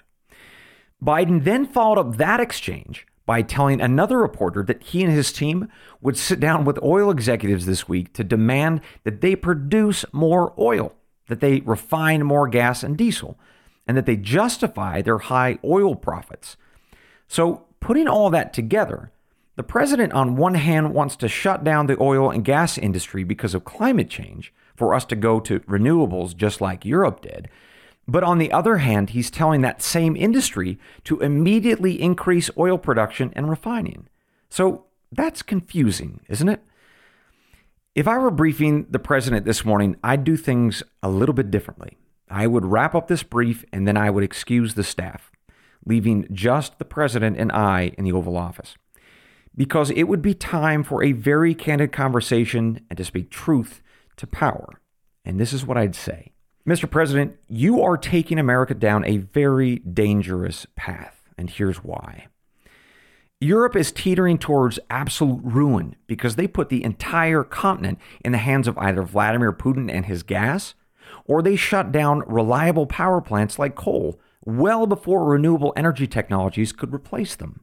Biden 1.04 1.44
then 1.44 1.66
followed 1.66 1.98
up 1.98 2.16
that 2.16 2.40
exchange 2.40 3.06
by 3.26 3.42
telling 3.42 3.80
another 3.80 4.18
reporter 4.18 4.62
that 4.62 4.82
he 4.82 5.02
and 5.02 5.12
his 5.12 5.30
team 5.30 5.68
would 6.00 6.16
sit 6.16 6.40
down 6.40 6.64
with 6.64 6.82
oil 6.82 7.10
executives 7.10 7.66
this 7.66 7.86
week 7.86 8.14
to 8.14 8.24
demand 8.24 8.80
that 9.04 9.20
they 9.20 9.36
produce 9.36 10.06
more 10.12 10.54
oil, 10.58 10.94
that 11.28 11.40
they 11.40 11.60
refine 11.60 12.24
more 12.24 12.48
gas 12.48 12.82
and 12.82 12.96
diesel, 12.96 13.38
and 13.86 13.96
that 13.96 14.06
they 14.06 14.16
justify 14.16 15.02
their 15.02 15.18
high 15.18 15.58
oil 15.64 15.94
profits. 15.94 16.56
So 17.28 17.66
Putting 17.82 18.06
all 18.06 18.30
that 18.30 18.52
together, 18.52 19.10
the 19.56 19.64
president, 19.64 20.12
on 20.12 20.36
one 20.36 20.54
hand, 20.54 20.94
wants 20.94 21.16
to 21.16 21.26
shut 21.26 21.64
down 21.64 21.88
the 21.88 22.00
oil 22.00 22.30
and 22.30 22.44
gas 22.44 22.78
industry 22.78 23.24
because 23.24 23.54
of 23.54 23.64
climate 23.64 24.08
change 24.08 24.54
for 24.76 24.94
us 24.94 25.04
to 25.06 25.16
go 25.16 25.40
to 25.40 25.58
renewables 25.60 26.36
just 26.36 26.60
like 26.60 26.84
Europe 26.84 27.22
did. 27.22 27.48
But 28.06 28.22
on 28.22 28.38
the 28.38 28.52
other 28.52 28.76
hand, 28.76 29.10
he's 29.10 29.32
telling 29.32 29.62
that 29.62 29.82
same 29.82 30.14
industry 30.14 30.78
to 31.02 31.18
immediately 31.18 32.00
increase 32.00 32.50
oil 32.56 32.78
production 32.78 33.32
and 33.34 33.50
refining. 33.50 34.06
So 34.48 34.84
that's 35.10 35.42
confusing, 35.42 36.20
isn't 36.28 36.48
it? 36.48 36.62
If 37.96 38.06
I 38.06 38.16
were 38.16 38.30
briefing 38.30 38.86
the 38.90 39.00
president 39.00 39.44
this 39.44 39.64
morning, 39.64 39.96
I'd 40.04 40.22
do 40.22 40.36
things 40.36 40.84
a 41.02 41.10
little 41.10 41.34
bit 41.34 41.50
differently. 41.50 41.98
I 42.30 42.46
would 42.46 42.64
wrap 42.64 42.94
up 42.94 43.08
this 43.08 43.24
brief 43.24 43.64
and 43.72 43.88
then 43.88 43.96
I 43.96 44.08
would 44.08 44.22
excuse 44.22 44.74
the 44.74 44.84
staff 44.84 45.31
leaving 45.84 46.26
just 46.32 46.78
the 46.78 46.84
president 46.84 47.36
and 47.38 47.52
I 47.52 47.92
in 47.98 48.04
the 48.04 48.12
Oval 48.12 48.36
Office. 48.36 48.76
Because 49.54 49.90
it 49.90 50.04
would 50.04 50.22
be 50.22 50.34
time 50.34 50.82
for 50.82 51.02
a 51.02 51.12
very 51.12 51.54
candid 51.54 51.92
conversation 51.92 52.80
and 52.88 52.96
to 52.96 53.04
speak 53.04 53.30
truth 53.30 53.82
to 54.16 54.26
power. 54.26 54.80
And 55.24 55.38
this 55.38 55.52
is 55.52 55.66
what 55.66 55.76
I'd 55.76 55.94
say 55.94 56.32
Mr. 56.66 56.88
President, 56.88 57.36
you 57.48 57.82
are 57.82 57.96
taking 57.96 58.38
America 58.38 58.72
down 58.72 59.04
a 59.04 59.16
very 59.16 59.76
dangerous 59.80 60.66
path. 60.76 61.22
And 61.36 61.50
here's 61.50 61.82
why. 61.82 62.28
Europe 63.40 63.74
is 63.74 63.90
teetering 63.90 64.38
towards 64.38 64.78
absolute 64.88 65.40
ruin 65.42 65.96
because 66.06 66.36
they 66.36 66.46
put 66.46 66.68
the 66.68 66.84
entire 66.84 67.42
continent 67.42 67.98
in 68.24 68.30
the 68.30 68.38
hands 68.38 68.68
of 68.68 68.78
either 68.78 69.02
Vladimir 69.02 69.52
Putin 69.52 69.92
and 69.92 70.06
his 70.06 70.22
gas, 70.22 70.74
or 71.24 71.42
they 71.42 71.56
shut 71.56 71.90
down 71.90 72.22
reliable 72.28 72.86
power 72.86 73.20
plants 73.20 73.58
like 73.58 73.74
coal 73.74 74.20
well 74.44 74.86
before 74.86 75.24
renewable 75.24 75.72
energy 75.76 76.06
technologies 76.06 76.72
could 76.72 76.92
replace 76.92 77.34
them. 77.34 77.60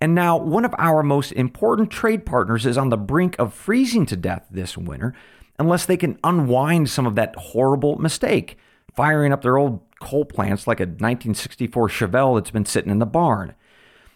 And 0.00 0.14
now, 0.14 0.36
one 0.36 0.64
of 0.64 0.74
our 0.76 1.02
most 1.02 1.32
important 1.32 1.90
trade 1.90 2.26
partners 2.26 2.66
is 2.66 2.76
on 2.76 2.88
the 2.88 2.96
brink 2.96 3.36
of 3.38 3.54
freezing 3.54 4.06
to 4.06 4.16
death 4.16 4.44
this 4.50 4.76
winter 4.76 5.14
unless 5.58 5.86
they 5.86 5.96
can 5.96 6.18
unwind 6.24 6.90
some 6.90 7.06
of 7.06 7.14
that 7.14 7.34
horrible 7.36 7.96
mistake, 7.96 8.58
firing 8.94 9.32
up 9.32 9.42
their 9.42 9.56
old 9.56 9.80
coal 10.00 10.24
plants 10.24 10.66
like 10.66 10.80
a 10.80 10.84
1964 10.84 11.88
Chevelle 11.88 12.36
that's 12.36 12.50
been 12.50 12.66
sitting 12.66 12.90
in 12.90 12.98
the 12.98 13.06
barn. 13.06 13.54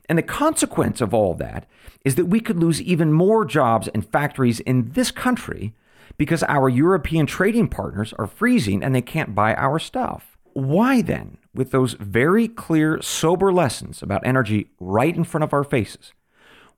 And 0.08 0.18
the 0.18 0.22
consequence 0.22 1.00
of 1.00 1.14
all 1.14 1.34
that 1.34 1.68
is 2.04 2.16
that 2.16 2.26
we 2.26 2.40
could 2.40 2.58
lose 2.58 2.82
even 2.82 3.12
more 3.12 3.44
jobs 3.44 3.88
and 3.88 4.08
factories 4.08 4.60
in 4.60 4.92
this 4.92 5.10
country 5.10 5.74
because 6.16 6.42
our 6.44 6.68
European 6.68 7.26
trading 7.26 7.68
partners 7.68 8.12
are 8.18 8.26
freezing 8.26 8.82
and 8.82 8.94
they 8.94 9.02
can't 9.02 9.34
buy 9.34 9.54
our 9.54 9.78
stuff. 9.78 10.36
Why 10.54 11.02
then 11.02 11.38
with 11.58 11.72
those 11.72 11.94
very 11.94 12.46
clear, 12.46 13.02
sober 13.02 13.52
lessons 13.52 14.00
about 14.00 14.24
energy 14.24 14.70
right 14.78 15.16
in 15.16 15.24
front 15.24 15.42
of 15.42 15.52
our 15.52 15.64
faces, 15.64 16.12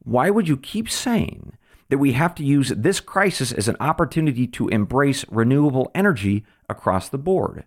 why 0.02 0.30
would 0.30 0.48
you 0.48 0.56
keep 0.56 0.88
saying 0.88 1.52
that 1.90 1.98
we 1.98 2.12
have 2.12 2.34
to 2.36 2.42
use 2.42 2.70
this 2.70 2.98
crisis 2.98 3.52
as 3.52 3.68
an 3.68 3.76
opportunity 3.78 4.46
to 4.46 4.68
embrace 4.68 5.26
renewable 5.30 5.90
energy 5.94 6.46
across 6.66 7.10
the 7.10 7.18
board? 7.18 7.64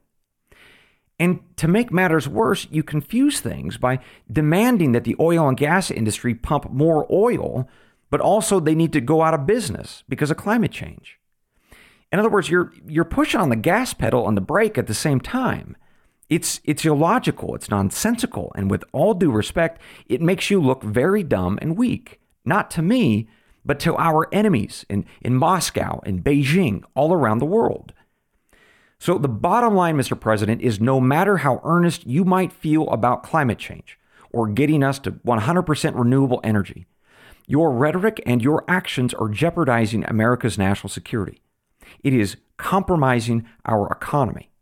And 1.19 1.41
to 1.57 1.67
make 1.67 1.91
matters 1.91 2.27
worse, 2.27 2.65
you 2.71 2.81
confuse 2.81 3.39
things 3.39 3.77
by 3.77 3.99
demanding 4.31 4.93
that 4.93 5.03
the 5.03 5.15
oil 5.19 5.47
and 5.47 5.55
gas 5.55 5.91
industry 5.91 6.33
pump 6.33 6.71
more 6.71 7.05
oil, 7.11 7.69
but 8.09 8.21
also 8.21 8.59
they 8.59 8.73
need 8.73 8.91
to 8.93 9.01
go 9.01 9.21
out 9.21 9.35
of 9.35 9.45
business 9.45 10.03
because 10.09 10.31
of 10.31 10.37
climate 10.37 10.71
change. 10.71 11.19
In 12.11 12.17
other 12.17 12.29
words, 12.29 12.49
you're, 12.49 12.73
you're 12.87 13.05
pushing 13.05 13.39
on 13.39 13.49
the 13.49 13.55
gas 13.55 13.93
pedal 13.93 14.27
and 14.27 14.35
the 14.35 14.41
brake 14.41 14.79
at 14.79 14.87
the 14.87 14.95
same 14.95 15.19
time. 15.19 15.77
It's 16.29 16.61
it's 16.63 16.85
illogical, 16.85 17.53
it's 17.55 17.69
nonsensical, 17.69 18.51
and 18.55 18.71
with 18.71 18.83
all 18.91 19.13
due 19.13 19.31
respect, 19.31 19.81
it 20.07 20.21
makes 20.21 20.49
you 20.49 20.61
look 20.61 20.83
very 20.83 21.23
dumb 21.23 21.59
and 21.61 21.77
weak. 21.77 22.19
Not 22.45 22.71
to 22.71 22.81
me, 22.81 23.27
but 23.65 23.79
to 23.81 23.95
our 23.97 24.27
enemies 24.33 24.85
in, 24.89 25.05
in 25.21 25.35
Moscow 25.35 26.01
and 26.05 26.23
Beijing, 26.23 26.83
all 26.95 27.13
around 27.13 27.39
the 27.39 27.45
world. 27.45 27.93
So 28.99 29.17
the 29.17 29.27
bottom 29.27 29.75
line, 29.75 29.97
Mr. 29.97 30.19
President, 30.19 30.61
is 30.61 30.79
no 30.79 30.99
matter 31.01 31.37
how 31.37 31.61
earnest 31.63 32.07
you 32.07 32.23
might 32.23 32.53
feel 32.53 32.87
about 32.89 33.23
climate 33.23 33.59
change 33.59 33.99
or 34.31 34.47
getting 34.47 34.83
us 34.83 34.99
to 34.99 35.11
100% 35.11 35.99
renewable 35.99 36.39
energy, 36.43 36.85
your 37.45 37.71
rhetoric 37.71 38.21
and 38.25 38.41
your 38.41 38.63
actions 38.67 39.13
are 39.13 39.27
jeopardizing 39.27 40.05
America's 40.05 40.57
national 40.57 40.89
security. 40.89 41.41
It 42.03 42.13
is 42.13 42.37
compromising 42.57 43.45
our 43.65 43.91
economy. 43.91 44.52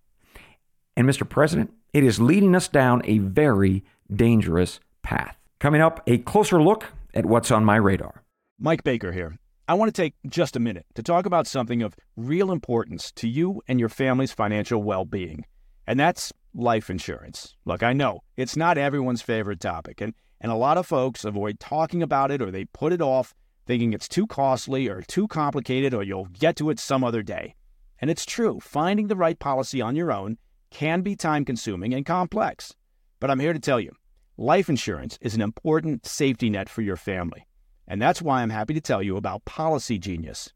And 0.95 1.07
Mr. 1.07 1.27
President, 1.27 1.73
it 1.93 2.03
is 2.03 2.19
leading 2.19 2.55
us 2.55 2.67
down 2.67 3.01
a 3.05 3.19
very 3.19 3.83
dangerous 4.13 4.79
path. 5.03 5.37
Coming 5.59 5.81
up, 5.81 6.01
a 6.07 6.17
closer 6.19 6.61
look 6.61 6.87
at 7.13 7.25
what's 7.25 7.51
on 7.51 7.63
my 7.63 7.75
radar. 7.77 8.23
Mike 8.59 8.83
Baker 8.83 9.11
here. 9.11 9.37
I 9.67 9.73
want 9.75 9.93
to 9.93 10.01
take 10.01 10.15
just 10.27 10.55
a 10.55 10.59
minute 10.59 10.85
to 10.95 11.03
talk 11.03 11.25
about 11.25 11.47
something 11.47 11.81
of 11.81 11.95
real 12.17 12.51
importance 12.51 13.11
to 13.13 13.27
you 13.27 13.61
and 13.67 13.79
your 13.79 13.89
family's 13.89 14.33
financial 14.33 14.83
well 14.83 15.05
being, 15.05 15.45
and 15.87 15.99
that's 15.99 16.33
life 16.53 16.89
insurance. 16.89 17.55
Look, 17.63 17.81
I 17.81 17.93
know 17.93 18.21
it's 18.35 18.57
not 18.57 18.77
everyone's 18.77 19.21
favorite 19.21 19.61
topic, 19.61 20.01
and, 20.01 20.13
and 20.41 20.51
a 20.51 20.55
lot 20.55 20.77
of 20.77 20.87
folks 20.87 21.23
avoid 21.23 21.59
talking 21.59 22.03
about 22.03 22.31
it 22.31 22.41
or 22.41 22.51
they 22.51 22.65
put 22.65 22.91
it 22.91 23.01
off 23.01 23.33
thinking 23.65 23.93
it's 23.93 24.09
too 24.09 24.27
costly 24.27 24.89
or 24.89 25.01
too 25.03 25.27
complicated 25.27 25.93
or 25.93 26.03
you'll 26.03 26.25
get 26.25 26.55
to 26.57 26.69
it 26.69 26.79
some 26.79 27.03
other 27.03 27.21
day. 27.21 27.55
And 27.99 28.09
it's 28.09 28.25
true, 28.25 28.59
finding 28.59 29.07
the 29.07 29.15
right 29.15 29.39
policy 29.39 29.79
on 29.79 29.95
your 29.95 30.11
own 30.11 30.37
can 30.71 31.01
be 31.01 31.15
time 31.15 31.45
consuming 31.45 31.93
and 31.93 32.05
complex. 32.05 32.73
But 33.19 33.29
I'm 33.29 33.39
here 33.39 33.53
to 33.53 33.59
tell 33.59 33.79
you 33.79 33.91
life 34.37 34.69
insurance 34.69 35.19
is 35.21 35.35
an 35.35 35.41
important 35.41 36.05
safety 36.07 36.49
net 36.49 36.69
for 36.69 36.81
your 36.81 36.97
family. 36.97 37.45
And 37.87 38.01
that's 38.01 38.21
why 38.21 38.41
I'm 38.41 38.49
happy 38.49 38.73
to 38.73 38.81
tell 38.81 39.03
you 39.03 39.17
about 39.17 39.45
Policy 39.45 39.99
Genius. 39.99 40.53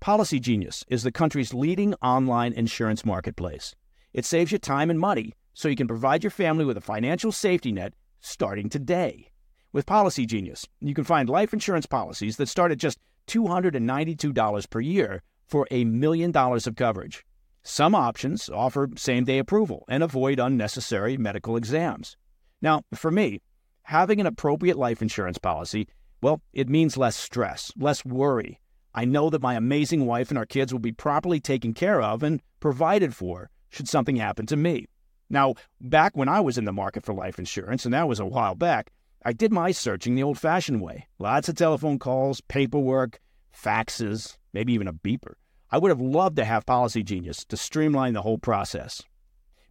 Policy 0.00 0.38
Genius 0.38 0.84
is 0.88 1.02
the 1.02 1.10
country's 1.10 1.54
leading 1.54 1.94
online 1.94 2.52
insurance 2.52 3.04
marketplace. 3.04 3.74
It 4.12 4.26
saves 4.26 4.52
you 4.52 4.58
time 4.58 4.90
and 4.90 5.00
money 5.00 5.32
so 5.54 5.68
you 5.68 5.76
can 5.76 5.88
provide 5.88 6.22
your 6.22 6.30
family 6.30 6.64
with 6.64 6.76
a 6.76 6.82
financial 6.82 7.32
safety 7.32 7.72
net 7.72 7.94
starting 8.20 8.68
today. 8.68 9.30
With 9.72 9.86
Policy 9.86 10.26
Genius, 10.26 10.68
you 10.80 10.94
can 10.94 11.04
find 11.04 11.28
life 11.28 11.52
insurance 11.52 11.86
policies 11.86 12.36
that 12.36 12.48
start 12.48 12.70
at 12.70 12.78
just 12.78 12.98
$292 13.28 14.70
per 14.70 14.80
year 14.80 15.22
for 15.48 15.66
a 15.70 15.84
million 15.84 16.30
dollars 16.30 16.66
of 16.66 16.76
coverage. 16.76 17.24
Some 17.66 17.94
options 17.94 18.50
offer 18.50 18.90
same 18.96 19.24
day 19.24 19.38
approval 19.38 19.86
and 19.88 20.02
avoid 20.02 20.38
unnecessary 20.38 21.16
medical 21.16 21.56
exams. 21.56 22.16
Now, 22.60 22.82
for 22.94 23.10
me, 23.10 23.40
having 23.84 24.20
an 24.20 24.26
appropriate 24.26 24.76
life 24.76 25.00
insurance 25.00 25.38
policy, 25.38 25.88
well, 26.22 26.42
it 26.52 26.68
means 26.68 26.98
less 26.98 27.16
stress, 27.16 27.72
less 27.76 28.04
worry. 28.04 28.60
I 28.94 29.06
know 29.06 29.30
that 29.30 29.42
my 29.42 29.54
amazing 29.54 30.04
wife 30.04 30.28
and 30.30 30.36
our 30.36 30.44
kids 30.44 30.72
will 30.72 30.80
be 30.80 30.92
properly 30.92 31.40
taken 31.40 31.72
care 31.72 32.02
of 32.02 32.22
and 32.22 32.42
provided 32.60 33.14
for 33.14 33.50
should 33.70 33.88
something 33.88 34.16
happen 34.16 34.44
to 34.46 34.56
me. 34.56 34.86
Now, 35.30 35.54
back 35.80 36.16
when 36.16 36.28
I 36.28 36.40
was 36.40 36.58
in 36.58 36.66
the 36.66 36.72
market 36.72 37.02
for 37.02 37.14
life 37.14 37.38
insurance, 37.38 37.86
and 37.86 37.94
that 37.94 38.06
was 38.06 38.20
a 38.20 38.26
while 38.26 38.54
back, 38.54 38.92
I 39.24 39.32
did 39.32 39.52
my 39.52 39.72
searching 39.72 40.14
the 40.14 40.22
old 40.22 40.38
fashioned 40.38 40.82
way 40.82 41.08
lots 41.18 41.48
of 41.48 41.56
telephone 41.56 41.98
calls, 41.98 42.42
paperwork, 42.42 43.20
faxes, 43.54 44.36
maybe 44.52 44.74
even 44.74 44.86
a 44.86 44.92
beeper. 44.92 45.34
I 45.74 45.78
would 45.78 45.88
have 45.88 46.00
loved 46.00 46.36
to 46.36 46.44
have 46.44 46.66
Policy 46.66 47.02
Genius 47.02 47.44
to 47.46 47.56
streamline 47.56 48.12
the 48.12 48.22
whole 48.22 48.38
process. 48.38 49.02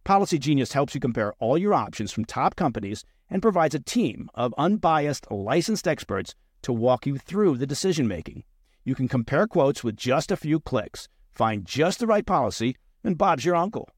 Policy 0.04 0.38
Genius 0.38 0.74
helps 0.74 0.94
you 0.94 1.00
compare 1.00 1.32
all 1.38 1.56
your 1.56 1.72
options 1.72 2.12
from 2.12 2.26
top 2.26 2.56
companies 2.56 3.06
and 3.30 3.40
provides 3.40 3.74
a 3.74 3.80
team 3.80 4.28
of 4.34 4.52
unbiased, 4.58 5.30
licensed 5.30 5.88
experts 5.88 6.34
to 6.60 6.74
walk 6.74 7.06
you 7.06 7.16
through 7.16 7.56
the 7.56 7.66
decision 7.66 8.06
making. 8.06 8.44
You 8.84 8.94
can 8.94 9.08
compare 9.08 9.46
quotes 9.46 9.82
with 9.82 9.96
just 9.96 10.30
a 10.30 10.36
few 10.36 10.60
clicks, 10.60 11.08
find 11.32 11.64
just 11.64 12.00
the 12.00 12.06
right 12.06 12.26
policy, 12.26 12.76
and 13.02 13.16
Bob's 13.16 13.46
your 13.46 13.56
uncle. 13.56 13.88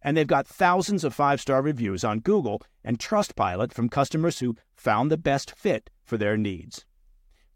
And 0.00 0.16
they've 0.16 0.26
got 0.26 0.48
thousands 0.48 1.04
of 1.04 1.12
five 1.12 1.38
star 1.38 1.60
reviews 1.60 2.02
on 2.02 2.20
Google 2.20 2.62
and 2.82 2.98
Trustpilot 2.98 3.74
from 3.74 3.90
customers 3.90 4.38
who 4.38 4.56
found 4.74 5.10
the 5.10 5.18
best 5.18 5.50
fit 5.54 5.90
for 6.02 6.16
their 6.16 6.38
needs. 6.38 6.86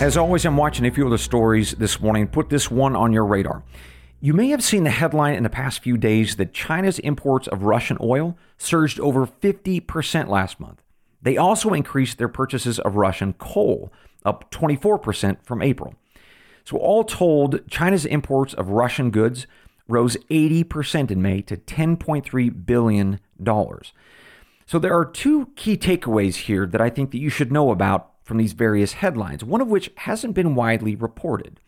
As 0.00 0.16
always, 0.16 0.44
I'm 0.44 0.56
watching 0.56 0.84
a 0.86 0.90
few 0.90 1.04
of 1.04 1.12
the 1.12 1.18
stories 1.18 1.72
this 1.72 2.00
morning. 2.00 2.26
Put 2.26 2.50
this 2.50 2.68
one 2.68 2.96
on 2.96 3.12
your 3.12 3.24
radar. 3.24 3.62
You 4.20 4.34
may 4.34 4.48
have 4.48 4.62
seen 4.62 4.82
the 4.82 4.90
headline 4.90 5.34
in 5.34 5.44
the 5.44 5.48
past 5.48 5.84
few 5.84 5.96
days 5.96 6.34
that 6.34 6.52
China's 6.52 6.98
imports 6.98 7.46
of 7.46 7.62
Russian 7.62 7.96
oil 8.00 8.36
surged 8.58 8.98
over 8.98 9.24
50% 9.24 10.28
last 10.28 10.58
month. 10.58 10.82
They 11.22 11.36
also 11.36 11.72
increased 11.72 12.18
their 12.18 12.28
purchases 12.28 12.80
of 12.80 12.96
Russian 12.96 13.34
coal, 13.34 13.92
up 14.24 14.50
24% 14.50 15.36
from 15.44 15.62
April. 15.62 15.94
So, 16.64 16.76
all 16.76 17.04
told, 17.04 17.60
China's 17.70 18.04
imports 18.04 18.52
of 18.52 18.70
Russian 18.70 19.12
goods 19.12 19.46
rose 19.86 20.16
80% 20.28 21.12
in 21.12 21.22
May 21.22 21.40
to 21.42 21.56
$10.3 21.56 22.66
billion. 22.66 23.20
So, 24.66 24.78
there 24.80 24.96
are 24.96 25.04
two 25.04 25.50
key 25.54 25.76
takeaways 25.76 26.34
here 26.34 26.66
that 26.66 26.80
I 26.80 26.90
think 26.90 27.12
that 27.12 27.18
you 27.18 27.30
should 27.30 27.52
know 27.52 27.70
about 27.70 28.13
from 28.24 28.38
these 28.38 28.54
various 28.54 28.94
headlines, 28.94 29.44
one 29.44 29.60
of 29.60 29.68
which 29.68 29.92
hasn't 29.98 30.34
been 30.34 30.54
widely 30.54 30.96
reported. 30.96 31.60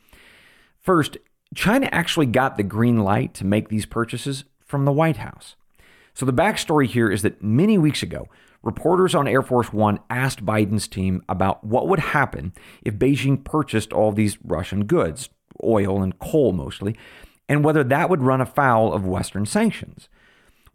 First, 0.81 1.19
China 1.55 1.89
actually 1.93 2.27
got 2.27 2.57
the 2.57 2.63
green 2.63 2.99
light 3.01 3.35
to 3.35 3.47
make 3.47 3.69
these 3.69 3.87
purchases 3.87 4.45
from 4.65 4.85
the 4.85 4.93
White 4.93 5.19
House. 5.19 5.55
So 6.15 6.27
the 6.27 6.33
backstory 6.33 6.87
here 6.87 7.11
is 7.11 7.23
that 7.23 7.43
many 7.43 7.77
weeks 7.77 8.03
ago, 8.03 8.27
reporters 8.63 9.15
on 9.15 9.29
Air 9.29 9.43
Force 9.43 9.73
One 9.73 10.01
asked 10.09 10.45
Biden's 10.45 10.89
team 10.89 11.23
about 11.29 11.63
what 11.63 11.89
would 11.89 12.01
happen 12.01 12.53
if 12.83 12.95
Beijing 12.95 13.45
purchased 13.45 13.93
all 13.93 14.13
these 14.13 14.39
Russian 14.43 14.87
goods, 14.87 15.29
oil 15.63 16.03
and 16.03 16.19
coal 16.19 16.53
mostly, 16.53 16.97
and 17.49 17.63
whether 17.63 17.85
that 17.85 18.11
would 18.11 18.23
run 18.23 18.41
afoul 18.41 18.93
of 18.93 19.07
Western 19.07 19.47
sanctions. 19.47 20.09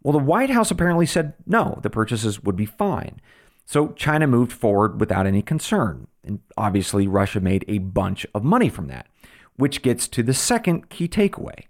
Well, 0.02 0.12
the 0.12 0.18
White 0.18 0.50
House 0.50 0.70
apparently 0.70 1.06
said 1.06 1.34
no, 1.46 1.78
the 1.82 1.90
purchases 1.90 2.42
would 2.42 2.56
be 2.56 2.66
fine. 2.66 3.20
So 3.64 3.88
China 3.88 4.26
moved 4.26 4.52
forward 4.52 5.00
without 5.00 5.26
any 5.26 5.42
concern. 5.42 6.08
And 6.24 6.40
obviously, 6.56 7.06
Russia 7.06 7.40
made 7.40 7.64
a 7.66 7.78
bunch 7.78 8.26
of 8.34 8.44
money 8.44 8.68
from 8.68 8.86
that, 8.88 9.06
which 9.56 9.82
gets 9.82 10.06
to 10.08 10.22
the 10.22 10.34
second 10.34 10.88
key 10.88 11.08
takeaway. 11.08 11.64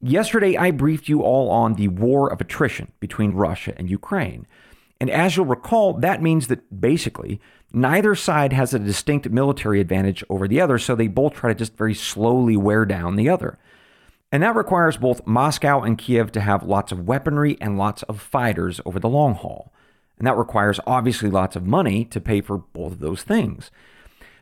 Yesterday, 0.00 0.56
I 0.56 0.72
briefed 0.72 1.08
you 1.08 1.22
all 1.22 1.48
on 1.50 1.74
the 1.74 1.88
war 1.88 2.32
of 2.32 2.40
attrition 2.40 2.90
between 2.98 3.32
Russia 3.32 3.72
and 3.76 3.88
Ukraine. 3.88 4.46
And 5.00 5.10
as 5.10 5.36
you'll 5.36 5.46
recall, 5.46 5.94
that 5.94 6.22
means 6.22 6.48
that 6.48 6.80
basically 6.80 7.40
neither 7.72 8.14
side 8.14 8.52
has 8.52 8.74
a 8.74 8.78
distinct 8.78 9.30
military 9.30 9.80
advantage 9.80 10.24
over 10.28 10.48
the 10.48 10.60
other, 10.60 10.78
so 10.78 10.94
they 10.94 11.08
both 11.08 11.34
try 11.34 11.52
to 11.52 11.58
just 11.58 11.76
very 11.76 11.94
slowly 11.94 12.56
wear 12.56 12.84
down 12.84 13.16
the 13.16 13.28
other. 13.28 13.58
And 14.32 14.42
that 14.42 14.56
requires 14.56 14.96
both 14.96 15.26
Moscow 15.26 15.82
and 15.82 15.98
Kiev 15.98 16.32
to 16.32 16.40
have 16.40 16.62
lots 16.62 16.90
of 16.90 17.06
weaponry 17.06 17.56
and 17.60 17.78
lots 17.78 18.02
of 18.04 18.20
fighters 18.20 18.80
over 18.84 18.98
the 18.98 19.08
long 19.08 19.34
haul. 19.34 19.72
And 20.22 20.28
that 20.28 20.36
requires 20.36 20.78
obviously 20.86 21.28
lots 21.28 21.56
of 21.56 21.66
money 21.66 22.04
to 22.04 22.20
pay 22.20 22.40
for 22.40 22.58
both 22.58 22.92
of 22.92 22.98
those 23.00 23.24
things. 23.24 23.72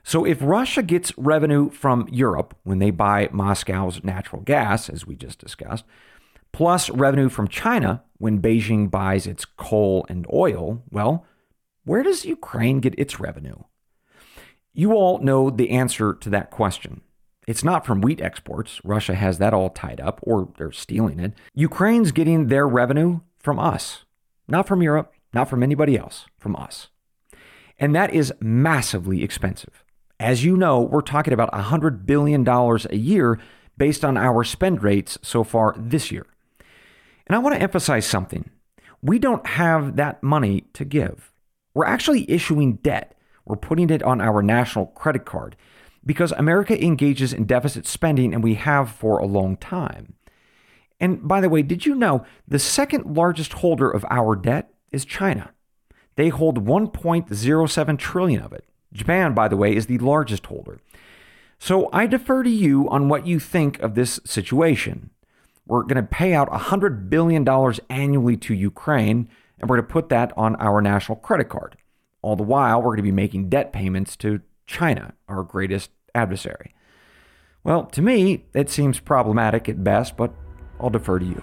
So 0.02 0.26
if 0.26 0.36
Russia 0.42 0.82
gets 0.82 1.16
revenue 1.16 1.70
from 1.70 2.06
Europe 2.10 2.54
when 2.64 2.80
they 2.80 2.90
buy 2.90 3.30
Moscow's 3.32 4.04
natural 4.04 4.42
gas, 4.42 4.90
as 4.90 5.06
we 5.06 5.16
just 5.16 5.38
discussed, 5.38 5.86
plus 6.52 6.90
revenue 6.90 7.30
from 7.30 7.48
China 7.48 8.02
when 8.18 8.42
Beijing 8.42 8.90
buys 8.90 9.26
its 9.26 9.46
coal 9.46 10.04
and 10.10 10.26
oil, 10.30 10.82
well, 10.90 11.24
where 11.84 12.02
does 12.02 12.26
Ukraine 12.26 12.80
get 12.80 12.98
its 12.98 13.18
revenue? 13.18 13.56
You 14.74 14.92
all 14.92 15.20
know 15.20 15.48
the 15.48 15.70
answer 15.70 16.12
to 16.12 16.28
that 16.28 16.50
question. 16.50 17.00
It's 17.46 17.64
not 17.64 17.86
from 17.86 18.02
wheat 18.02 18.20
exports. 18.20 18.82
Russia 18.84 19.14
has 19.14 19.38
that 19.38 19.54
all 19.54 19.70
tied 19.70 19.98
up, 19.98 20.20
or 20.24 20.52
they're 20.58 20.72
stealing 20.72 21.18
it. 21.18 21.32
Ukraine's 21.54 22.12
getting 22.12 22.48
their 22.48 22.68
revenue 22.68 23.20
from 23.38 23.58
us, 23.58 24.04
not 24.46 24.68
from 24.68 24.82
Europe, 24.82 25.14
not 25.32 25.48
from 25.48 25.62
anybody 25.62 25.96
else, 25.96 26.26
from 26.38 26.56
us. 26.56 26.88
And 27.78 27.94
that 27.94 28.12
is 28.12 28.32
massively 28.40 29.22
expensive. 29.22 29.84
As 30.18 30.44
you 30.44 30.56
know, 30.56 30.80
we're 30.80 31.00
talking 31.00 31.32
about 31.32 31.52
$100 31.52 32.04
billion 32.04 32.46
a 32.46 32.96
year 32.96 33.38
based 33.78 34.04
on 34.04 34.18
our 34.18 34.44
spend 34.44 34.82
rates 34.82 35.18
so 35.22 35.42
far 35.42 35.74
this 35.78 36.10
year. 36.10 36.26
And 37.26 37.34
I 37.34 37.38
want 37.38 37.54
to 37.56 37.62
emphasize 37.62 38.04
something. 38.04 38.50
We 39.00 39.18
don't 39.18 39.46
have 39.46 39.96
that 39.96 40.22
money 40.22 40.64
to 40.74 40.84
give. 40.84 41.32
We're 41.72 41.86
actually 41.86 42.30
issuing 42.30 42.74
debt. 42.82 43.14
We're 43.46 43.56
putting 43.56 43.88
it 43.88 44.02
on 44.02 44.20
our 44.20 44.42
national 44.42 44.86
credit 44.86 45.24
card. 45.24 45.56
because 46.04 46.32
America 46.32 46.82
engages 46.82 47.32
in 47.32 47.44
deficit 47.44 47.86
spending 47.86 48.32
and 48.32 48.42
we 48.42 48.54
have 48.54 48.90
for 48.90 49.18
a 49.18 49.26
long 49.26 49.56
time. 49.56 50.14
And 50.98 51.26
by 51.26 51.40
the 51.40 51.48
way, 51.48 51.62
did 51.62 51.86
you 51.86 51.94
know 51.94 52.24
the 52.46 52.58
second 52.58 53.16
largest 53.16 53.54
holder 53.54 53.90
of 53.90 54.04
our 54.10 54.36
debt 54.36 54.72
is 54.92 55.04
China? 55.04 55.52
They 56.16 56.28
hold 56.28 56.66
1.07 56.66 57.98
trillion 57.98 58.42
of 58.42 58.52
it. 58.52 58.64
Japan, 58.92 59.34
by 59.34 59.48
the 59.48 59.56
way, 59.56 59.74
is 59.74 59.86
the 59.86 59.98
largest 59.98 60.46
holder. 60.46 60.80
So 61.58 61.88
I 61.92 62.06
defer 62.06 62.42
to 62.42 62.50
you 62.50 62.88
on 62.88 63.08
what 63.08 63.26
you 63.26 63.38
think 63.38 63.78
of 63.80 63.94
this 63.94 64.18
situation. 64.24 65.10
We're 65.66 65.82
going 65.82 65.96
to 65.96 66.02
pay 66.02 66.34
out 66.34 66.48
$100 66.50 67.08
billion 67.08 67.46
annually 67.88 68.36
to 68.38 68.54
Ukraine, 68.54 69.28
and 69.58 69.68
we're 69.68 69.76
going 69.76 69.86
to 69.86 69.92
put 69.92 70.08
that 70.08 70.32
on 70.36 70.56
our 70.56 70.80
national 70.80 71.16
credit 71.16 71.48
card. 71.48 71.76
All 72.22 72.34
the 72.34 72.42
while, 72.42 72.78
we're 72.78 72.96
going 72.96 72.96
to 72.98 73.02
be 73.02 73.12
making 73.12 73.50
debt 73.50 73.72
payments 73.72 74.16
to 74.16 74.40
China, 74.66 75.14
our 75.28 75.42
greatest 75.42 75.90
adversary. 76.14 76.74
Well, 77.62 77.84
to 77.86 78.02
me, 78.02 78.46
it 78.54 78.70
seems 78.70 78.98
problematic 78.98 79.68
at 79.68 79.84
best, 79.84 80.16
but 80.16 80.32
I'll 80.80 80.90
defer 80.90 81.18
to 81.18 81.26
you. 81.26 81.42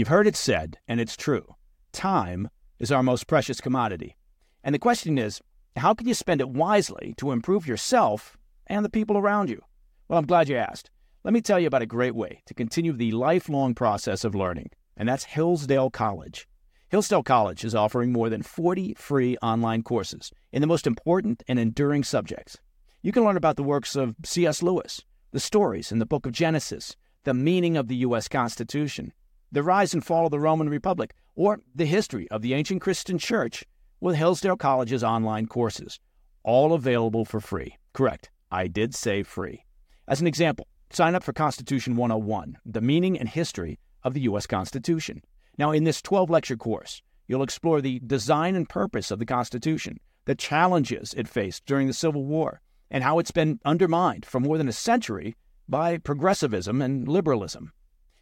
You've 0.00 0.08
heard 0.08 0.26
it 0.26 0.34
said, 0.34 0.78
and 0.88 0.98
it's 0.98 1.14
true 1.14 1.56
time 1.92 2.48
is 2.78 2.90
our 2.90 3.02
most 3.02 3.26
precious 3.26 3.60
commodity. 3.60 4.16
And 4.64 4.74
the 4.74 4.78
question 4.78 5.18
is 5.18 5.42
how 5.76 5.92
can 5.92 6.08
you 6.08 6.14
spend 6.14 6.40
it 6.40 6.48
wisely 6.48 7.12
to 7.18 7.32
improve 7.32 7.66
yourself 7.66 8.38
and 8.66 8.82
the 8.82 8.88
people 8.88 9.18
around 9.18 9.50
you? 9.50 9.60
Well, 10.08 10.18
I'm 10.18 10.24
glad 10.24 10.48
you 10.48 10.56
asked. 10.56 10.88
Let 11.22 11.34
me 11.34 11.42
tell 11.42 11.60
you 11.60 11.66
about 11.66 11.82
a 11.82 11.86
great 11.86 12.14
way 12.14 12.40
to 12.46 12.54
continue 12.54 12.94
the 12.94 13.12
lifelong 13.12 13.74
process 13.74 14.24
of 14.24 14.34
learning, 14.34 14.70
and 14.96 15.06
that's 15.06 15.24
Hillsdale 15.24 15.90
College. 15.90 16.48
Hillsdale 16.88 17.22
College 17.22 17.62
is 17.62 17.74
offering 17.74 18.10
more 18.10 18.30
than 18.30 18.40
40 18.40 18.94
free 18.94 19.36
online 19.42 19.82
courses 19.82 20.32
in 20.50 20.62
the 20.62 20.66
most 20.66 20.86
important 20.86 21.42
and 21.46 21.58
enduring 21.58 22.04
subjects. 22.04 22.56
You 23.02 23.12
can 23.12 23.22
learn 23.22 23.36
about 23.36 23.56
the 23.56 23.62
works 23.62 23.94
of 23.96 24.16
C.S. 24.24 24.62
Lewis, 24.62 25.02
the 25.32 25.40
stories 25.40 25.92
in 25.92 25.98
the 25.98 26.06
book 26.06 26.24
of 26.24 26.32
Genesis, 26.32 26.96
the 27.24 27.34
meaning 27.34 27.76
of 27.76 27.88
the 27.88 27.96
U.S. 27.96 28.28
Constitution, 28.28 29.12
the 29.52 29.62
rise 29.62 29.94
and 29.94 30.04
fall 30.04 30.26
of 30.26 30.30
the 30.30 30.40
Roman 30.40 30.68
Republic, 30.68 31.14
or 31.34 31.60
the 31.74 31.86
history 31.86 32.28
of 32.30 32.42
the 32.42 32.54
ancient 32.54 32.80
Christian 32.80 33.18
church 33.18 33.64
with 34.00 34.16
Hillsdale 34.16 34.56
College's 34.56 35.04
online 35.04 35.46
courses, 35.46 36.00
all 36.42 36.72
available 36.72 37.24
for 37.24 37.40
free. 37.40 37.76
Correct, 37.92 38.30
I 38.50 38.66
did 38.66 38.94
say 38.94 39.22
free. 39.22 39.64
As 40.08 40.20
an 40.20 40.26
example, 40.26 40.66
sign 40.90 41.14
up 41.14 41.22
for 41.22 41.32
Constitution 41.32 41.96
101, 41.96 42.58
the 42.64 42.80
meaning 42.80 43.18
and 43.18 43.28
history 43.28 43.78
of 44.02 44.14
the 44.14 44.22
U.S. 44.22 44.46
Constitution. 44.46 45.22
Now, 45.58 45.72
in 45.72 45.84
this 45.84 46.00
12 46.02 46.30
lecture 46.30 46.56
course, 46.56 47.02
you'll 47.26 47.42
explore 47.42 47.80
the 47.80 48.00
design 48.00 48.54
and 48.56 48.68
purpose 48.68 49.10
of 49.10 49.18
the 49.18 49.26
Constitution, 49.26 49.98
the 50.24 50.34
challenges 50.34 51.14
it 51.16 51.28
faced 51.28 51.66
during 51.66 51.86
the 51.86 51.92
Civil 51.92 52.24
War, 52.24 52.60
and 52.90 53.04
how 53.04 53.18
it's 53.18 53.30
been 53.30 53.60
undermined 53.64 54.24
for 54.24 54.40
more 54.40 54.58
than 54.58 54.68
a 54.68 54.72
century 54.72 55.36
by 55.68 55.98
progressivism 55.98 56.82
and 56.82 57.06
liberalism. 57.06 57.72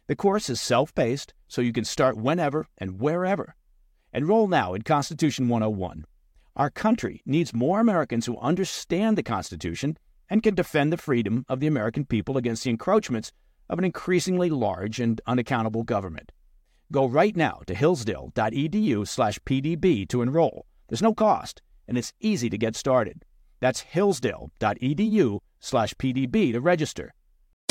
The 0.09 0.15
course 0.15 0.49
is 0.49 0.59
self 0.59 0.93
paced, 0.95 1.35
so 1.47 1.61
you 1.61 1.71
can 1.71 1.85
start 1.85 2.17
whenever 2.17 2.65
and 2.79 2.99
wherever. 2.99 3.55
Enroll 4.11 4.47
now 4.47 4.73
in 4.73 4.81
Constitution 4.81 5.47
101. 5.47 6.03
Our 6.55 6.71
country 6.71 7.21
needs 7.27 7.53
more 7.53 7.79
Americans 7.79 8.25
who 8.25 8.39
understand 8.39 9.19
the 9.19 9.21
Constitution 9.21 9.99
and 10.27 10.41
can 10.41 10.55
defend 10.55 10.91
the 10.91 10.97
freedom 10.97 11.45
of 11.47 11.59
the 11.59 11.67
American 11.67 12.05
people 12.05 12.37
against 12.37 12.63
the 12.63 12.71
encroachments 12.71 13.31
of 13.69 13.77
an 13.77 13.85
increasingly 13.85 14.49
large 14.49 14.99
and 14.99 15.21
unaccountable 15.27 15.83
government. 15.83 16.31
Go 16.91 17.05
right 17.05 17.35
now 17.35 17.61
to 17.67 17.75
hillsdale.edu/pdb 17.75 20.09
to 20.09 20.21
enroll. 20.23 20.65
There's 20.87 21.03
no 21.03 21.13
cost, 21.13 21.61
and 21.87 21.99
it's 21.99 22.13
easy 22.19 22.49
to 22.49 22.57
get 22.57 22.75
started. 22.75 23.25
That's 23.59 23.81
hillsdale.edu/pdb 23.81 26.53
to 26.53 26.61
register. 26.61 27.13